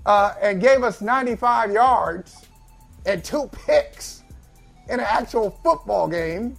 [0.06, 2.46] uh, and gave us 95 yards
[3.06, 4.22] and two picks
[4.88, 6.56] in an actual football game.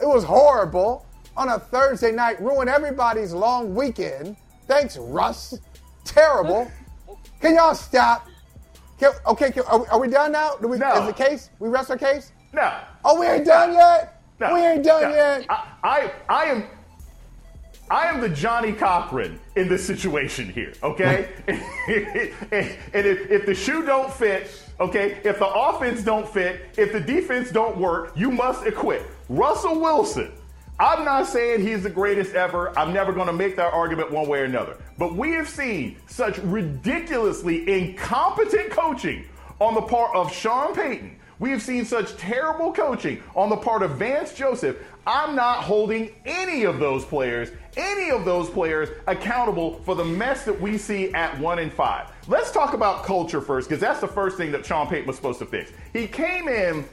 [0.00, 4.36] It was horrible on a Thursday night, ruined everybody's long weekend.
[4.66, 5.58] Thanks, Russ.
[6.04, 6.70] Terrible.
[7.40, 8.29] Can y'all stop?
[9.00, 10.56] Can, okay, can, are, we, are, we done now?
[10.60, 10.92] Do we, no.
[11.00, 11.48] Is the case?
[11.58, 12.32] We rest our case?
[12.52, 12.80] No.
[13.02, 14.22] Oh, we ain't done yet?
[14.38, 14.52] No.
[14.52, 15.08] We ain't done no.
[15.08, 15.46] yet.
[15.48, 16.64] I, I, I am
[17.90, 21.30] I am the Johnnie Cochran in this situation here, okay?
[21.48, 27.00] and if, if the shoe don't fit, okay, if the offense don't fit, if the
[27.00, 29.10] defense don't work, you must equip.
[29.28, 30.30] Russell Wilson,
[30.80, 32.76] I'm not saying he's the greatest ever.
[32.78, 34.78] I'm never going to make that argument one way or another.
[34.96, 39.26] But we have seen such ridiculously incompetent coaching
[39.60, 41.18] on the part of Sean Payton.
[41.38, 44.78] We have seen such terrible coaching on the part of Vance Joseph.
[45.06, 50.44] I'm not holding any of those players any of those players accountable for the mess
[50.44, 52.10] that we see at one and five.
[52.28, 55.38] Let's talk about culture first, because that's the first thing that Sean Payton was supposed
[55.40, 55.70] to fix.
[55.92, 56.84] He came in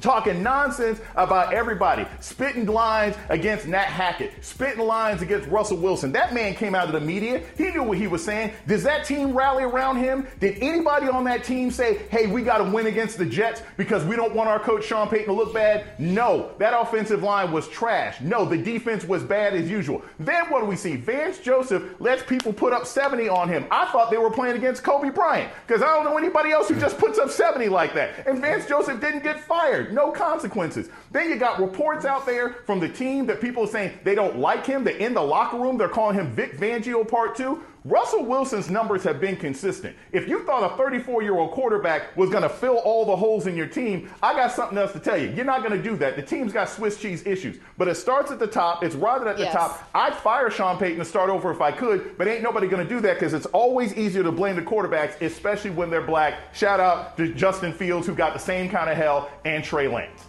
[0.00, 6.12] talking nonsense about everybody, spitting lines against Nat Hackett, spitting lines against Russell Wilson.
[6.12, 7.42] That man came out of the media.
[7.56, 8.52] He knew what he was saying.
[8.66, 10.26] Does that team rally around him?
[10.40, 14.04] Did anybody on that team say, hey, we got to win against the Jets because
[14.04, 15.86] we don't want our coach Sean Payton to look bad?
[15.98, 18.20] No, that offensive line was trash.
[18.20, 20.02] No, the defense was bad as usual.
[20.18, 20.96] Then what do we see?
[20.96, 23.66] Vance Joseph lets people put up 70 on him.
[23.70, 26.78] I thought they were playing against Kobe Bryant because I don't know anybody else who
[26.78, 28.26] just puts up 70 like that.
[28.26, 30.88] And Vance Joseph didn't get fired no consequences.
[31.10, 34.38] Then you got reports out there from the team that people are saying they don't
[34.38, 34.84] like him.
[34.84, 37.62] They're in the locker room they're calling him Vic Fangio Part Two.
[37.88, 39.96] Russell Wilson's numbers have been consistent.
[40.12, 43.46] If you thought a 34 year old quarterback was going to fill all the holes
[43.46, 45.30] in your team, I got something else to tell you.
[45.30, 46.14] You're not going to do that.
[46.14, 47.58] The team's got Swiss cheese issues.
[47.78, 49.52] But it starts at the top, it's rotted at yes.
[49.52, 49.88] the top.
[49.94, 52.94] I'd fire Sean Payton and start over if I could, but ain't nobody going to
[52.94, 56.54] do that because it's always easier to blame the quarterbacks, especially when they're black.
[56.54, 60.26] Shout out to Justin Fields, who got the same kind of hell, and Trey Lance.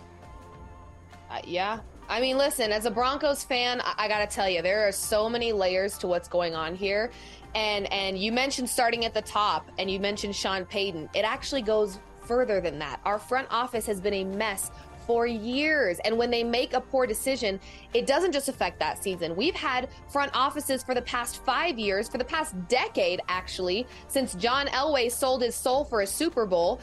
[1.29, 4.63] Uh, yeah, I mean, listen, as a Broncos fan, I, I got to tell you,
[4.63, 7.11] there are so many layers to what's going on here.
[7.55, 11.09] And and you mentioned starting at the top and you mentioned Sean Payton.
[11.13, 12.99] It actually goes further than that.
[13.05, 14.71] Our front office has been a mess
[15.09, 15.97] for years.
[16.05, 17.59] And when they make a poor decision,
[17.95, 19.35] it doesn't just affect that season.
[19.35, 24.35] We've had front offices for the past five years, for the past decade, actually, since
[24.35, 26.79] John Elway sold his soul for a Super Bowl,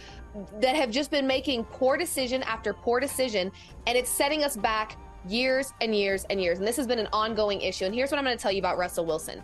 [0.61, 3.53] that have just been making poor decision after poor decision.
[3.87, 4.97] And it's setting us back
[5.29, 6.59] years and years and years.
[6.59, 7.85] And this has been an ongoing issue.
[7.85, 9.41] And here's what I'm going to tell you about Russell Wilson.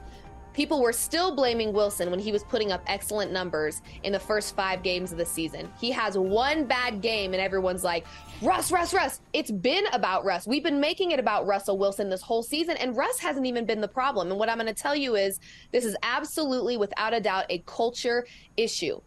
[0.53, 4.55] People were still blaming Wilson when he was putting up excellent numbers in the first
[4.55, 5.71] five games of the season.
[5.81, 8.07] He has one bad game, and everyone's like,
[8.43, 9.21] Russ, Russ, Russ.
[9.33, 10.47] It's been about Russ.
[10.47, 13.81] We've been making it about Russell Wilson this whole season, and Russ hasn't even been
[13.81, 14.31] the problem.
[14.31, 17.59] And what I'm going to tell you is this is absolutely, without a doubt, a
[17.67, 19.01] culture issue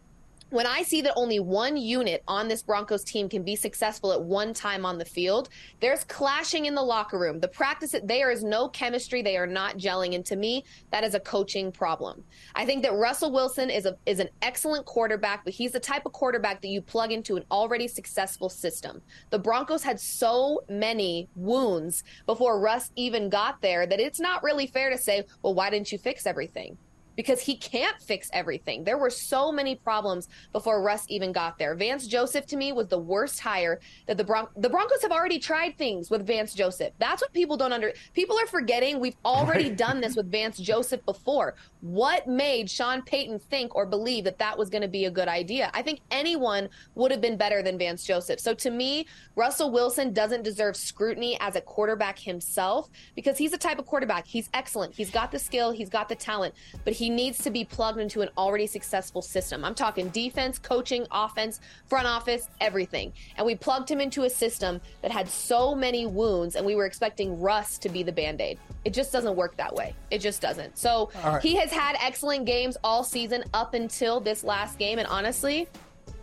[0.50, 4.22] when I see that only one unit on this Broncos team can be successful at
[4.22, 5.48] one time on the field,
[5.80, 7.40] there's clashing in the locker room.
[7.40, 9.22] The practice, there is no chemistry.
[9.22, 10.14] They are not gelling.
[10.14, 12.22] And to me, that is a coaching problem.
[12.54, 16.06] I think that Russell Wilson is a is an excellent quarterback, but he's the type
[16.06, 19.02] of quarterback that you plug into an already successful system.
[19.30, 24.68] The Broncos had so many wounds before Russ even got there that it's not really
[24.68, 26.78] fair to say, well, why didn't you fix everything?
[27.16, 28.84] Because he can't fix everything.
[28.84, 31.74] There were so many problems before Russ even got there.
[31.74, 35.38] Vance Joseph to me was the worst hire that the Bron- the Broncos have already
[35.38, 36.92] tried things with Vance Joseph.
[36.98, 39.00] That's what people don't under people are forgetting.
[39.00, 39.76] We've already right.
[39.76, 41.54] done this with Vance Joseph before.
[41.80, 45.28] What made Sean Payton think or believe that that was going to be a good
[45.28, 45.70] idea?
[45.72, 48.40] I think anyone would have been better than Vance Joseph.
[48.40, 53.58] So to me, Russell Wilson doesn't deserve scrutiny as a quarterback himself because he's the
[53.58, 54.26] type of quarterback.
[54.26, 54.94] He's excellent.
[54.94, 58.00] He's got the skill, he's got the talent, but he he needs to be plugged
[58.00, 59.64] into an already successful system.
[59.64, 63.12] I'm talking defense, coaching, offense, front office, everything.
[63.36, 66.84] And we plugged him into a system that had so many wounds, and we were
[66.84, 68.58] expecting Russ to be the band aid.
[68.84, 69.94] It just doesn't work that way.
[70.10, 70.76] It just doesn't.
[70.76, 71.40] So right.
[71.40, 74.98] he has had excellent games all season up until this last game.
[74.98, 75.68] And honestly,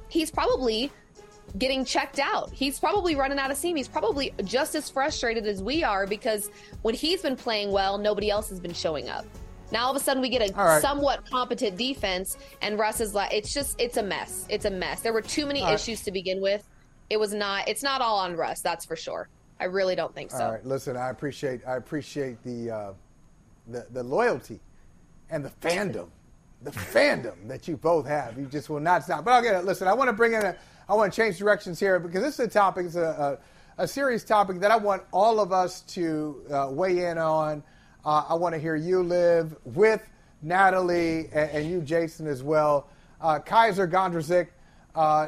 [0.09, 0.91] he's probably
[1.57, 2.51] getting checked out.
[2.51, 3.77] He's probably running out of steam.
[3.77, 8.29] He's probably just as frustrated as we are because when he's been playing well, nobody
[8.29, 9.25] else has been showing up.
[9.73, 10.81] Now all of a sudden we get a right.
[10.81, 14.45] somewhat competent defense, and Russ is like, it's just, it's a mess.
[14.47, 15.01] It's a mess.
[15.01, 16.05] There were too many all issues right.
[16.05, 16.63] to begin with.
[17.09, 17.67] It was not.
[17.67, 18.62] It's not all on Russ.
[18.62, 19.29] That's for sure.
[19.59, 20.45] I really don't think so.
[20.45, 20.95] All right, listen.
[20.95, 21.62] I appreciate.
[21.67, 22.93] I appreciate the uh,
[23.67, 24.59] the the loyalty
[25.29, 26.07] and the fandom,
[26.62, 28.38] the fandom that you both have.
[28.38, 29.25] You just will not stop.
[29.25, 29.65] But I'll get it.
[29.65, 29.88] listen.
[29.88, 30.55] I want to bring in a.
[30.88, 32.86] I want to change directions here because this is a topic.
[32.86, 33.39] It's a,
[33.77, 37.63] a, a serious topic that I want all of us to uh, weigh in on.
[38.05, 40.07] Uh, I want to hear you Liv with
[40.41, 42.89] Natalie and, and you, Jason, as well.
[43.21, 44.49] Uh, Kysre Gondrezick,
[44.95, 45.27] uh,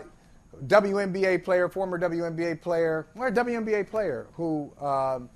[0.67, 5.29] WNBA player, former WNBA player, or WNBA player who um,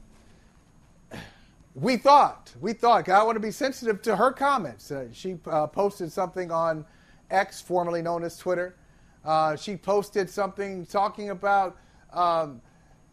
[1.75, 4.91] we thought, we thought, I want to be sensitive to her comments.
[4.91, 6.85] Uh, she uh, posted something on
[7.31, 8.75] X, formerly known as Twitter.
[9.23, 11.77] Uh, she posted something talking about
[12.11, 12.61] um,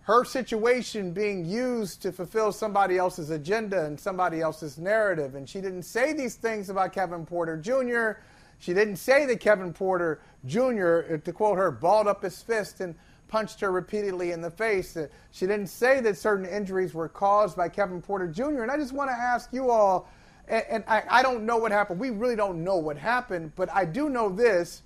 [0.06, 5.34] her situation being used to fulfill somebody else's agenda and somebody else's narrative.
[5.34, 8.20] And she didn't say these things about Kevin Porter Jr.
[8.60, 12.80] She didn't say that Kevin Porter Jr., uh, to quote her, balled up his fist
[12.80, 12.94] and
[13.26, 14.96] punched her repeatedly in the face.
[14.96, 18.62] Uh, she didn't say that certain injuries were caused by Kevin Porter Jr.
[18.62, 20.08] And I just want to ask you all,
[20.46, 21.98] and, I don't know what happened.
[21.98, 24.82] We really don't know what happened, but I do know this.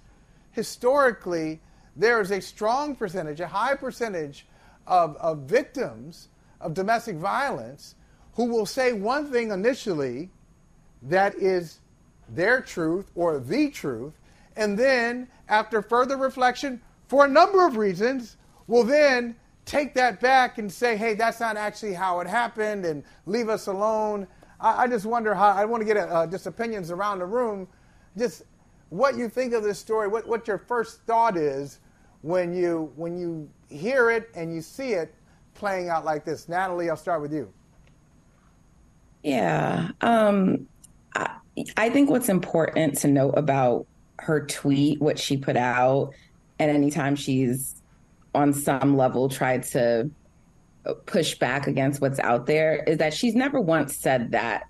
[0.53, 1.61] Historically,
[1.95, 4.47] there is a strong percentage, a high percentage
[4.87, 6.29] of, of victims
[6.61, 7.95] of domestic violence
[8.35, 10.31] who will say one thing initially
[11.03, 11.81] that is
[12.29, 14.13] their truth or the truth,
[14.57, 20.59] and then after further reflection, for a number of reasons, will then take that back
[20.59, 24.27] and say, hey, that's not actually how it happened and leave us alone.
[24.61, 27.27] I, I just wonder how, I want to get a, uh, just opinions around the
[27.27, 27.67] room,
[28.17, 28.43] just
[28.91, 31.81] what you think of this story, what, what your first thought is
[32.23, 35.15] when you, when you hear it and you see it
[35.55, 36.49] playing out like this.
[36.49, 37.53] Natalie, I'll start with you.
[39.23, 39.91] Yeah.
[40.01, 40.67] Um,
[41.15, 41.37] I,
[41.77, 43.87] I think what's important to note about
[44.19, 46.13] her tweet, what she put out,
[46.59, 47.83] and anytime she's
[48.35, 50.11] on some level tried to
[51.07, 54.65] push back against what's out there, is that she's never once said that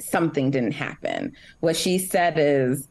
[0.00, 1.32] something didn't happen.
[1.60, 2.88] What she said is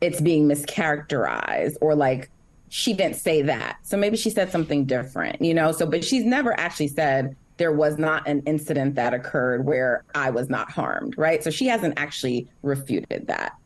[0.00, 2.30] it's being mischaracterized or like
[2.70, 3.78] she didn't say that.
[3.82, 5.72] So maybe she said something different, you know?
[5.72, 10.30] So, but she's never actually said there was not an incident that occurred where I
[10.30, 11.42] was not harmed, right?
[11.42, 13.56] So she hasn't actually refuted that.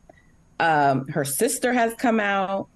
[0.59, 2.67] Um, her sister has come out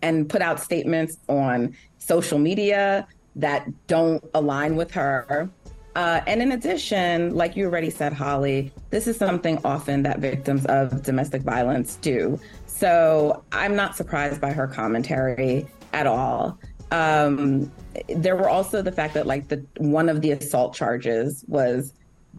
[0.00, 3.06] and put out statements on social media
[3.36, 5.50] that don't align with her.
[5.96, 10.66] Uh, and in addition, like you already said, Holley, this is something often that victims
[10.66, 12.38] of domestic violence do.
[12.66, 16.58] So I'm not surprised by her commentary at all.
[16.90, 17.72] Um,
[18.10, 21.94] there were also the fact that like the one of the assault charges was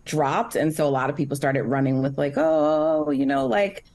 [0.06, 3.86] dropped, and so a lot of people started running with like, oh, you know, like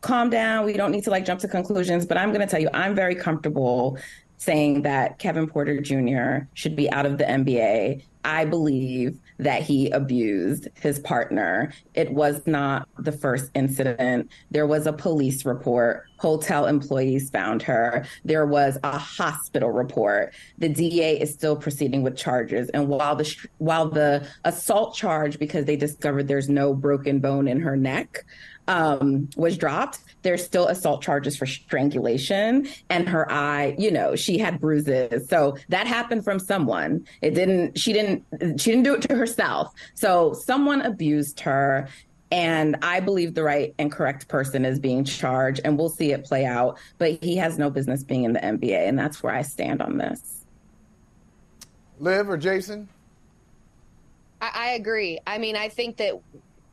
[0.00, 0.64] calm down.
[0.64, 2.04] We don't need to like jump to conclusions.
[2.06, 3.98] But I'm going to tell you, I'm very comfortable
[4.42, 6.46] saying that Kevin Porter Jr.
[6.54, 8.02] should be out of the NBA.
[8.24, 11.72] I believe that he abused his partner.
[11.94, 14.30] It was not the first incident.
[14.50, 16.06] There was a police report.
[16.18, 18.04] Hotel employees found her.
[18.24, 20.34] There was a hospital report.
[20.58, 22.68] The DA is still proceeding with charges.
[22.70, 27.60] And while the while the assault charge, because they discovered there's no broken bone in
[27.60, 28.24] her neck,
[28.68, 34.38] um, was dropped, there's still assault charges for strangulation and her eye, you know, she
[34.38, 35.28] had bruises.
[35.28, 37.06] So that happened from someone.
[37.20, 39.72] It didn't, she didn't, she didn't do it to herself.
[39.94, 41.88] So someone abused her.
[42.30, 46.24] And I believe the right and correct person is being charged, and we'll see it
[46.24, 46.78] play out.
[46.96, 49.98] But he has no business being in the NBA, and that's where I stand on
[49.98, 50.46] this.
[51.98, 52.88] Liv or Jason?
[54.40, 55.18] I, I agree.
[55.26, 56.14] I mean, I think that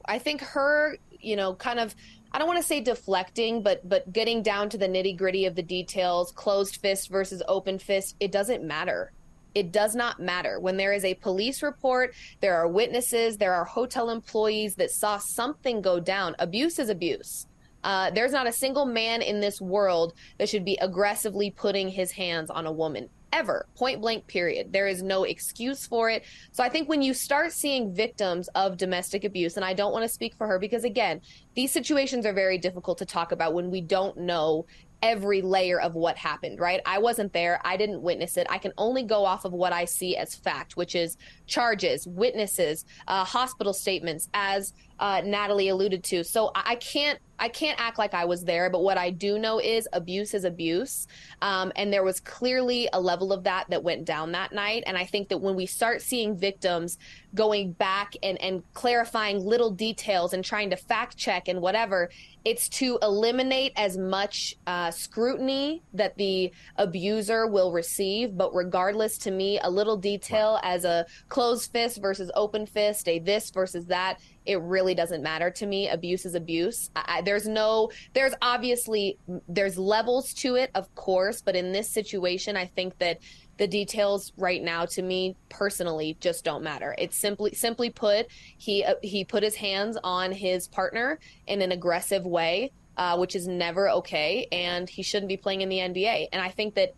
[0.05, 1.95] I think her you know, kind of
[2.32, 5.55] I don't want to say deflecting, but but getting down to the nitty gritty of
[5.55, 9.11] the details, closed fist versus open fist, it doesn't matter.
[9.55, 10.59] It does not matter.
[10.59, 15.17] When there is a police report, there are witnesses, there are hotel employees that saw
[15.17, 16.36] something go down.
[16.38, 17.47] Abuse is abuse.
[17.84, 22.11] Uh, there's not a single man in this world that should be aggressively putting his
[22.11, 26.63] hands on a woman ever point blank period there is no excuse for it so
[26.63, 30.09] i think when you start seeing victims of domestic abuse and i don't want to
[30.09, 31.21] speak for her because again
[31.55, 34.65] these situations are very difficult to talk about when we don't know
[35.01, 36.82] every layer of what happened, right?
[36.86, 37.61] I wasn't there.
[37.63, 38.47] I didn't witness it.
[38.49, 41.17] I can only go off of what I see as fact, which is
[41.47, 46.23] charges, witnesses, uh, hospital statements, as uh, Natalie alluded to.
[46.23, 49.59] So I can't I can't act like I was there, but what I do know
[49.59, 51.07] is abuse is abuse,
[51.41, 54.83] um, and there was clearly a level of that that went down that night.
[54.85, 56.97] And I think that when we start seeing victims
[57.33, 62.09] going back and and clarifying little details and trying to fact check and whatever,
[62.43, 68.35] it's to eliminate as much uh, scrutiny that the abuser will receive.
[68.35, 73.19] But regardless, to me, a little detail as a closed fist versus open fist, a
[73.19, 75.89] this versus that it really doesn't matter to me.
[75.89, 76.89] Abuse is abuse.
[76.95, 79.17] I, there's no, there's obviously,
[79.47, 83.19] there's levels to it, of course, but in this situation, I think that
[83.57, 86.95] the details right now to me personally just don't matter.
[86.97, 88.27] It's simply simply put,
[88.57, 93.35] he uh, he put his hands on his partner in an aggressive way, uh, which
[93.35, 96.29] is never okay, and he shouldn't be playing in the NBA.
[96.31, 96.93] And I think that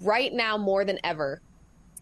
[0.00, 1.40] right now more than ever,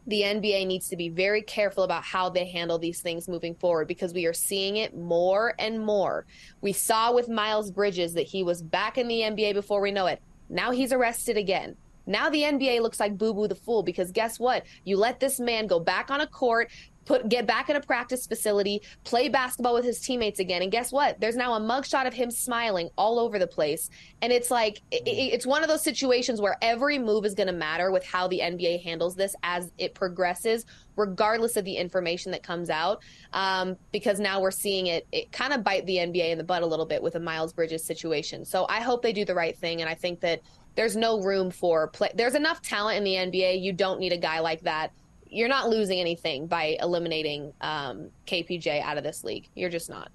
[0.08, 3.86] the NBA needs to be very careful about how they handle these things moving forward
[3.86, 6.24] because we are seeing it more and more.
[6.62, 10.06] We saw with Miles Bridges that he was back in the NBA before we know
[10.06, 10.22] it.
[10.48, 11.76] Now he's arrested again.
[12.06, 14.64] Now the NBA looks like Boo Boo the Fool because guess what?
[14.84, 16.70] You let this man go back on a court,
[17.08, 20.60] put get back in a practice facility, play basketball with his teammates again.
[20.60, 21.18] And guess what?
[21.18, 23.88] There's now a mugshot of him smiling all over the place.
[24.20, 27.54] And it's like it, it's one of those situations where every move is going to
[27.54, 32.42] matter with how the NBA handles this as it progresses, regardless of the information that
[32.42, 33.02] comes out.
[33.32, 36.62] Um, because now we're seeing it it kind of bite the NBA in the butt
[36.62, 38.44] a little bit with a Miles Bridges situation.
[38.44, 40.42] So I hope they do the right thing, and I think that
[40.74, 42.10] there's no room for play.
[42.14, 43.62] There's enough talent in the NBA.
[43.62, 44.92] You don't need a guy like that
[45.30, 49.48] you're not losing anything by eliminating um, KPJ out of this league.
[49.54, 50.10] You're just not.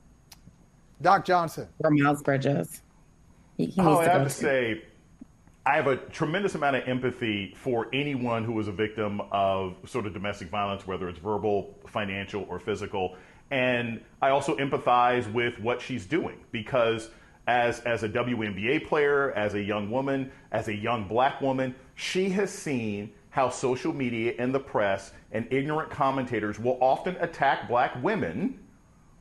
[1.02, 1.68] Doc Johnson.
[1.80, 2.82] Or Miles Bridges.
[3.58, 4.84] He, he oh, I have to say,
[5.66, 10.06] I have a tremendous amount of empathy for anyone who is a victim of sort
[10.06, 13.16] of domestic violence, whether it's verbal, financial, or physical.
[13.52, 17.10] And I also empathize with what she's doing because
[17.48, 22.30] as, as a WNBA player, as a young woman, as a young black woman, she
[22.30, 27.92] has seen how social media and the press and ignorant commentators will often attack black
[28.04, 28.60] women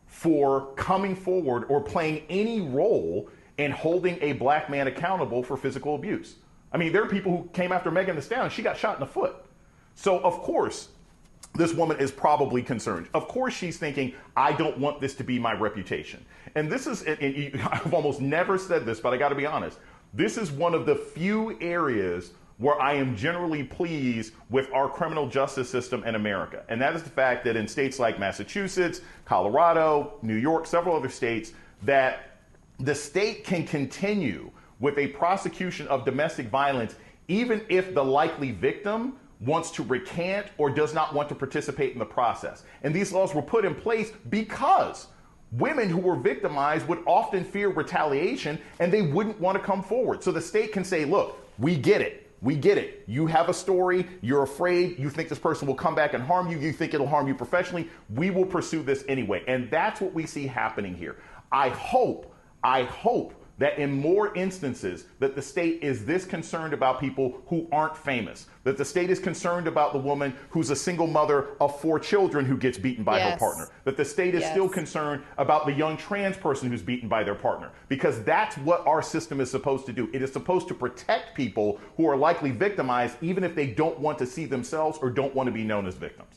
[0.05, 5.95] for coming forward or playing any role in holding a black man accountable for physical
[5.95, 6.35] abuse.
[6.73, 9.01] I mean, there are people who came after Megan Thee Stallion, she got shot in
[9.01, 9.35] the foot.
[9.95, 10.89] So, of course,
[11.55, 13.09] this woman is probably concerned.
[13.15, 16.23] Of course, she's thinking, I don't want this to be my reputation.
[16.55, 19.79] And this is, and I've almost never said this, but I got to be honest.
[20.13, 22.33] This is one of the few areas
[22.63, 26.63] where I am generally pleased with our criminal justice system in America.
[26.69, 31.09] And that is the fact that in states like Massachusetts, Colorado, New York, several other
[31.09, 31.53] states,
[31.83, 32.39] that
[32.79, 34.49] the state can continue
[34.79, 36.95] with a prosecution of domestic violence
[37.27, 41.99] even if the likely victim wants to recant or does not want to participate in
[41.99, 42.63] the process.
[42.85, 45.09] And these laws were put in place because
[45.51, 50.23] women who were victimized would often fear retaliation and they wouldn't want to come forward.
[50.23, 52.22] So the state can say, look, we get it.
[52.43, 53.05] We get it.
[53.07, 56.51] You have a story, you're afraid, you think this person will come back and harm
[56.51, 57.89] you, you think it'll harm you professionally.
[58.15, 59.45] We will pursue this anyway.
[59.47, 61.17] And that's what we see happening here.
[61.53, 62.35] I hope,
[62.65, 67.69] I hope that in more instances that the state is this concerned about people who
[67.71, 71.79] aren't famous that the state is concerned about the woman who's a single mother of
[71.81, 73.33] four children who gets beaten by yes.
[73.33, 74.53] her partner that the state is yes.
[74.53, 78.87] still concerned about the young trans person who's beaten by their partner because that's what
[78.87, 80.09] our system is supposed to do.
[80.13, 84.19] It is supposed to protect people who are likely victimized even if they don't want
[84.19, 86.35] to see themselves or don't want to be known as victims.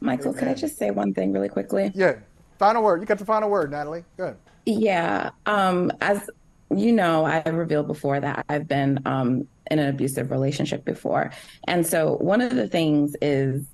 [0.00, 1.90] Michael can i just say one thing really quickly?
[1.94, 2.16] Yeah
[2.58, 3.00] final word.
[3.00, 4.04] You got the final word natalie.
[4.16, 4.36] Good
[4.66, 5.30] yeah.
[5.46, 6.28] Um, as
[6.70, 11.32] you know, I revealed before that I've been um, in an abusive relationship before.
[11.66, 13.68] And so one of the things is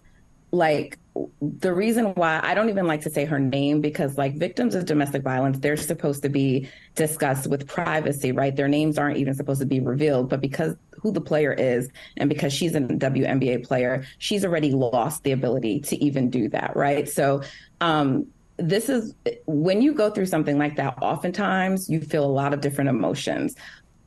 [0.52, 0.98] like
[1.40, 4.84] the reason why I don't even like to say her name because like victims of
[4.84, 8.54] domestic violence, they're supposed to be discussed with privacy, right?
[8.54, 11.88] Their names aren't even supposed to be revealed, but because who the player is
[12.18, 16.76] and because she's a WNBA player, she's already lost the ability to even do that,
[16.76, 17.08] right?
[17.08, 17.42] So
[17.80, 18.26] um
[18.56, 19.14] this is
[19.46, 23.56] when you go through something like that, oftentimes you feel a lot of different emotions.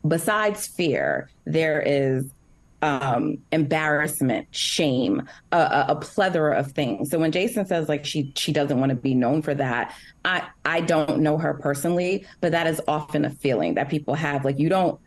[0.07, 2.29] Besides fear, there is
[2.81, 7.09] um, embarrassment, shame, a, a, plethora of things.
[7.09, 10.47] So when Jason says like she she doesn't want to be known for that, I
[10.65, 14.45] I don't know her personally, but that is often a feeling that people have.
[14.45, 14.99] Like you don't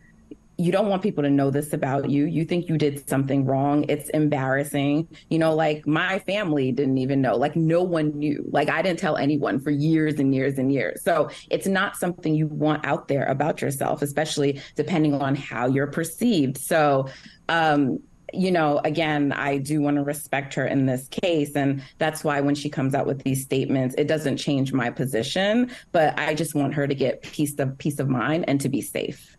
[0.59, 2.25] you don't want people to know this about you.
[2.25, 3.85] You think you did something wrong.
[3.87, 5.07] It's embarrassing.
[5.29, 7.37] You know, like my family didn't even know.
[7.37, 8.45] Like no one knew.
[8.51, 11.01] Like I didn't tell anyone for years and years and years.
[11.01, 15.87] So it's not something you want out there about yourself, especially depending on how you're
[15.87, 16.57] perceived.
[16.57, 17.07] So,
[17.47, 17.99] um,
[18.33, 21.55] you know, again, I do want to respect her in this case.
[21.55, 25.71] And that's why when she comes out with these statements, it doesn't change my position,
[25.93, 28.81] but I just want her to get peace of peace of mind and to be
[28.81, 29.37] safe.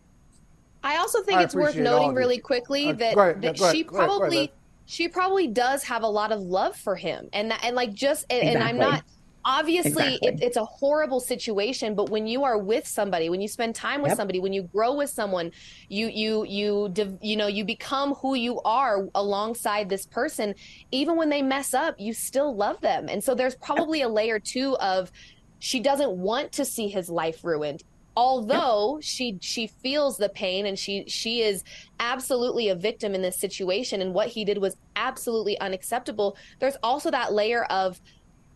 [0.83, 4.37] I also think I it's worth noting really quickly uh, that, ahead, that she probably
[4.37, 4.51] ahead,
[4.87, 8.27] she probably does have a lot of love for him, and that, and like just
[8.31, 8.61] and, exactly.
[8.61, 9.05] and I'm not
[9.45, 10.29] obviously exactly.
[10.29, 14.03] it, it's a horrible situation but when you are with somebody when you spend time
[14.03, 14.17] with yep.
[14.17, 15.51] somebody when you grow with someone
[15.89, 20.55] you you you you know you become who you are alongside this person
[20.91, 24.39] even when they mess up you still love them and so there's probably a layer
[24.39, 25.11] too of
[25.59, 27.83] she doesn't want to see his life ruined
[28.21, 31.65] although she she feels the pain and she she is
[32.01, 37.11] absolutely a victim in this situation and what he did was absolutely unacceptable there's also
[37.11, 37.99] that layer of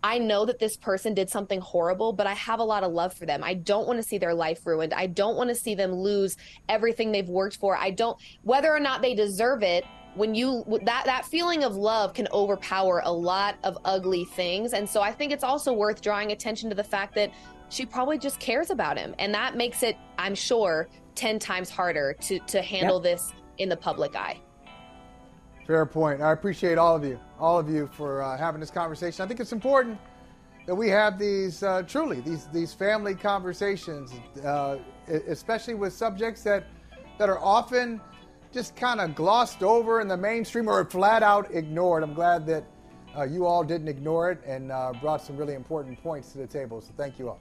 [0.02, 3.14] I know that this person did something horrible, but I have a lot of love
[3.14, 3.42] for them.
[3.42, 4.92] I don't want to see their life ruined.
[4.92, 6.36] I don't want to see them lose
[6.68, 7.74] everything they've worked for.
[7.74, 9.86] I don't whether or not they deserve it.
[10.14, 14.74] When you that that feeling of love can overpower a lot of ugly things.
[14.74, 17.32] And so I think it's also worth drawing attention to the fact that
[17.74, 19.14] she probably just cares about him.
[19.18, 23.02] And that makes it, I'm sure, 10 times harder to, to handle yep.
[23.02, 24.38] this in the public eye.
[25.66, 26.20] Fair point.
[26.20, 29.24] I appreciate all of you, all of you for uh, having this conversation.
[29.24, 29.98] I think it's important
[30.66, 34.12] that we have these uh, truly these these family conversations,
[34.44, 34.76] uh,
[35.08, 36.64] especially with subjects that
[37.18, 38.00] that are often
[38.52, 42.02] just kind of glossed over in the mainstream or flat out ignored.
[42.02, 42.64] I'm glad that
[43.16, 46.46] uh, you all didn't ignore it and uh, brought some really important points to the
[46.46, 46.80] table.
[46.80, 47.40] So thank you all.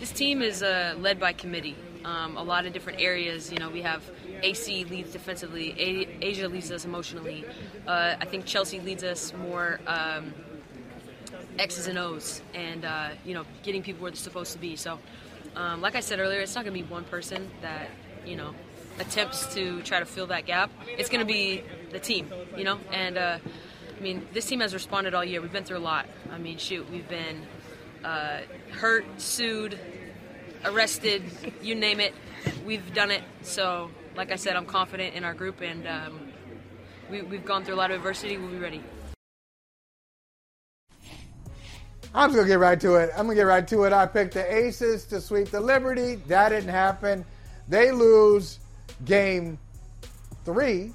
[0.00, 1.76] This team is uh, led by committee.
[2.04, 3.50] Um, a lot of different areas.
[3.50, 4.02] You know, we have
[4.42, 7.44] AC leads defensively, a- A'ja leads us emotionally.
[7.86, 10.34] Uh, I think Chelsea leads us more um,
[11.58, 14.76] X's and O's, and uh, you know, getting people where they're supposed to be.
[14.76, 14.98] So,
[15.56, 17.88] um, like I said earlier, it's not going to be one person that
[18.26, 18.54] you know
[18.98, 20.70] attempts to try to fill that gap.
[20.86, 23.16] It's going to be the team, you know, and.
[23.16, 23.38] Uh,
[23.96, 25.40] I mean, this team has responded all year.
[25.40, 26.06] We've been through a lot.
[26.30, 27.46] I mean, shoot, we've been
[28.04, 28.40] uh,
[28.72, 29.78] hurt, sued,
[30.64, 31.22] arrested,
[31.62, 32.14] you name it.
[32.64, 33.22] We've done it.
[33.42, 36.28] So, like I said, I'm confident in our group, and um,
[37.10, 38.36] we, we've gone through a lot of adversity.
[38.36, 38.82] We'll be ready.
[42.16, 43.10] I'm just gonna get right to it.
[43.16, 43.92] I'm gonna get right to it.
[43.92, 46.14] I picked the Aces to sweep the Liberty.
[46.28, 47.24] That didn't happen.
[47.68, 48.60] They lose
[49.04, 49.58] game
[50.44, 50.92] three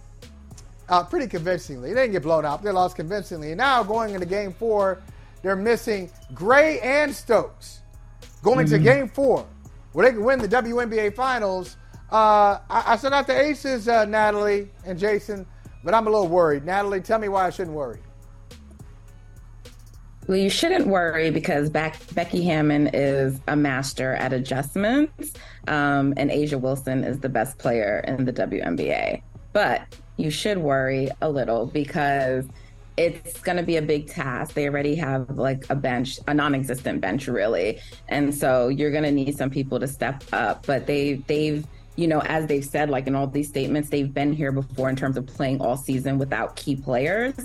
[0.88, 1.90] uh, pretty convincingly.
[1.94, 2.64] They didn't get blown out.
[2.64, 3.50] They lost convincingly.
[3.50, 5.02] And now going into game four,
[5.42, 7.82] they're missing Gray and Stokes.
[8.42, 9.46] Going to game four,
[9.92, 11.76] where they can win the WNBA Finals.
[12.12, 15.46] Uh, I, I sent out the Aces, uh, Natalie and Jason,
[15.84, 16.66] but I'm a little worried.
[16.66, 18.00] Natalie, tell me why I shouldn't worry.
[20.30, 25.34] Well, you shouldn't worry because Beck, Becky Hammon is a master at adjustments,
[25.68, 29.24] um, and A'ja Wilson is the best player in the WNBA.
[29.54, 29.82] But
[30.18, 32.46] you should worry a little because
[33.00, 34.54] it's going to be a big task.
[34.54, 37.80] They already have like a bench, a non-existent bench, really,
[38.10, 40.66] and so you're going to need some people to step up.
[40.66, 44.32] But they they've you know, as they've said, like in all these statements, they've been
[44.32, 47.36] here before in terms of playing all season without key players.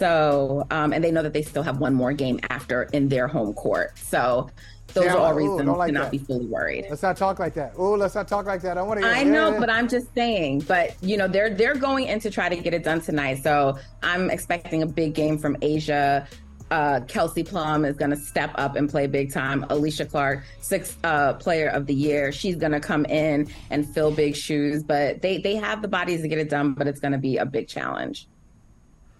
[0.00, 3.28] So, um, and they know that they still have one more game after in their
[3.28, 3.98] home court.
[3.98, 4.48] So,
[4.94, 6.10] those Yeah, are all reasons like to not that.
[6.10, 6.86] be fully worried.
[6.88, 7.74] Let's not talk like that.
[7.76, 8.78] Oh, let's not talk like that.
[8.78, 9.06] I want to.
[9.06, 10.60] I know, but I'm just saying.
[10.60, 13.42] But you know, they're they're going in to try to get it done tonight.
[13.42, 16.26] So I'm expecting a big game from A'ja.
[16.70, 19.64] Uh, Kelsey Plum is going to step up and play big time.
[19.64, 24.10] Alysha Clark, sixth uh, player of the year, she's going to come in and fill
[24.12, 24.82] big shoes.
[24.82, 26.72] But they they have the bodies to get it done.
[26.72, 28.26] But it's going to be a big challenge.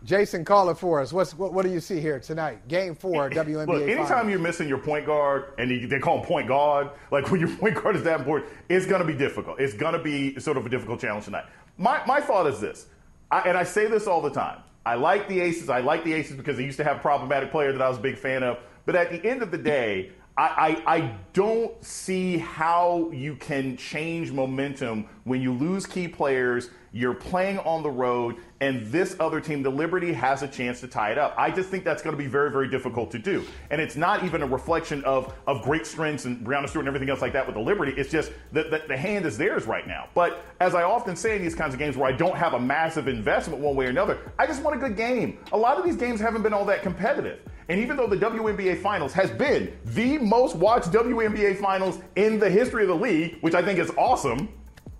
[0.04, 1.12] Jason, call it for us.
[1.12, 2.66] What's what, what do you see here tonight?
[2.68, 3.66] Game four, WNBA.
[3.66, 4.30] Look, anytime Finals.
[4.30, 7.54] you're missing your point guard, and you, they call him point guard, like when your
[7.56, 9.60] point guard is that important, it's going to be difficult.
[9.60, 11.44] It's going to be sort of a difficult challenge tonight.
[11.76, 12.86] My, my thought is this,
[13.30, 14.60] I, and I say this all the time.
[14.86, 15.68] I like the Aces.
[15.68, 17.98] I like the Aces because they used to have a problematic player that I was
[17.98, 18.58] a big fan of.
[18.86, 24.32] But at the end of the day, I, I, don't see how you can change
[24.32, 26.70] momentum when you lose key players.
[26.92, 30.88] You're playing on the road, and this other team, the Liberty, has a chance to
[30.88, 31.34] tie it up.
[31.38, 33.44] I just think that's going to be very, very difficult to do.
[33.70, 37.10] And it's not even a reflection of, of great strengths and Breanna Stewart and everything
[37.10, 37.92] else like that with the Liberty.
[37.96, 40.08] It's just that the, the hand is theirs right now.
[40.14, 42.60] But as I often say in these kinds of games where I don't have a
[42.60, 45.38] massive investment one way or another, I just want a good game.
[45.52, 47.40] A lot of these games haven't been all that competitive.
[47.70, 52.50] And even though the WNBA Finals has been the most watched WNBA Finals in the
[52.50, 54.48] history of the league, which I think is awesome,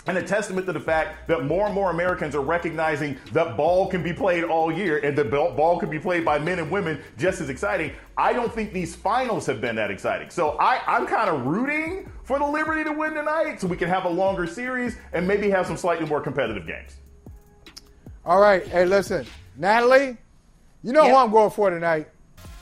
[0.07, 3.89] and a testament to the fact that more and more Americans are recognizing that ball
[3.89, 6.71] can be played all year and that ball ball can be played by men and
[6.71, 7.91] women just as exciting.
[8.17, 10.31] I don't think these finals have been that exciting.
[10.31, 13.89] So I, I'm kind of rooting for the Liberty to win tonight so we can
[13.89, 16.99] have a longer series and maybe have some slightly more competitive games.
[18.25, 18.65] All right.
[18.65, 20.17] Hey, listen, Natalie,
[20.85, 22.09] you know who I'm going for tonight.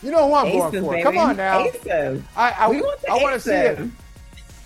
[0.03, 0.91] You know who I'm going for.
[0.93, 1.03] baby.
[1.03, 1.61] Come on now.
[1.65, 2.23] Aces.
[2.37, 3.79] I I, We want the I want to see it.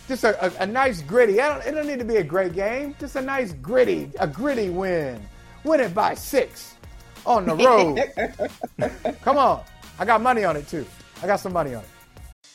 [0.08, 1.40] Just a, a, a nice gritty.
[1.40, 2.94] I don't, it don't need to be a great game.
[2.98, 5.20] Just a nice gritty, a gritty win.
[5.64, 6.74] Win it by six
[7.24, 8.00] on the road.
[9.22, 9.62] Come on.
[9.98, 10.84] I got money on it too.
[11.22, 11.88] I got some money on it.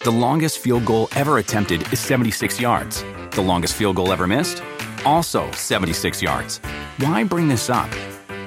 [0.04, 3.04] The longest field goal ever attempted is 76 yards.
[3.32, 4.62] The longest field goal ever missed?
[5.06, 6.60] Also 76 yards.
[7.00, 7.90] Why bring this up?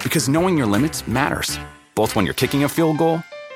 [0.02, 1.58] Because knowing your limits matters,
[1.94, 3.22] both when you're kicking a field goal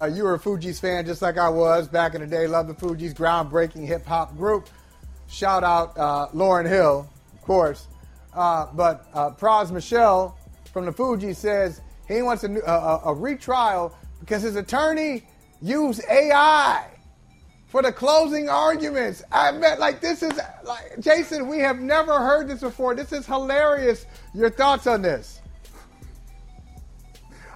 [0.00, 2.46] Uh, you were a Fugees fan just like I was back in the day.
[2.46, 4.68] Love the Fugees, groundbreaking hip hop group.
[5.28, 7.86] Shout out uh, Lauryn Hill, of course.
[8.34, 10.36] Uh, but uh, Pras Michel
[10.72, 15.24] from the Fugees says he wants a, new, a, a retrial because his attorney
[15.62, 16.86] used AI
[17.68, 19.22] for the closing arguments.
[19.32, 21.48] I met like this is like Jason.
[21.48, 22.94] We have never heard this before.
[22.94, 24.06] This is hilarious.
[24.34, 25.40] Your thoughts on this?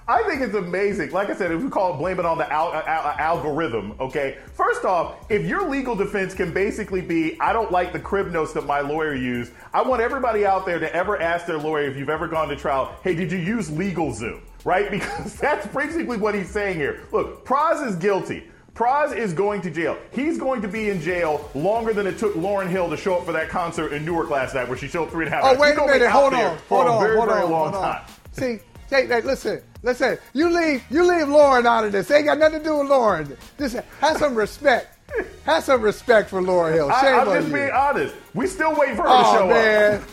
[0.09, 1.11] I think it's amazing.
[1.11, 3.15] Like I said, if we call it blame it on the al- uh, al- uh,
[3.19, 4.39] algorithm, okay?
[4.55, 8.51] First off, if your legal defense can basically be, I don't like the crib notes
[8.53, 11.95] that my lawyer used, I want everybody out there to ever ask their lawyer if
[11.95, 14.41] you've ever gone to trial, hey, did you use LegalZoom?
[14.63, 14.89] Right?
[14.99, 17.01] Because that's basically what he's saying here.
[17.11, 18.49] Look, Pras is guilty.
[18.73, 19.95] Pras is going to jail.
[20.11, 23.25] He's going to be in jail longer than it took Lauryn Hill to show up
[23.25, 25.45] for that concert in Newark last night, where she showed three and a half.
[25.45, 25.59] Oh, hours.
[25.59, 26.09] wait He's a minute.
[26.09, 26.57] Hold on.
[26.69, 27.03] Hold on.
[27.03, 27.47] very, hold on.
[27.47, 28.01] hold on.
[28.31, 28.59] See,
[28.89, 30.17] Jay, hey, listen, listen.
[30.33, 32.09] You leave, you leave Lauryn out of this.
[32.09, 33.37] Ain't got nothing to do with Lauryn.
[33.57, 34.97] Just have some respect.
[35.45, 36.89] Have some respect for Lauryn Hill.
[36.89, 37.53] Shame I, I'm on just you.
[37.53, 38.15] being honest.
[38.33, 40.01] We still wait for her oh to show man.
[40.01, 40.09] up.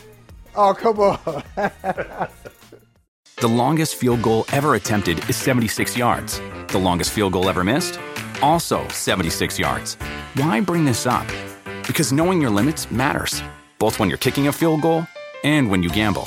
[0.54, 2.28] Oh come on.
[3.38, 6.40] The longest field goal ever attempted is 76 yards.
[6.68, 8.00] The longest field goal ever missed?
[8.40, 9.96] Also 76 yards.
[10.36, 11.26] Why bring this up?
[11.86, 13.42] Because knowing your limits matters,
[13.78, 15.06] both when you're kicking a field goal
[15.44, 16.26] and when you gamble.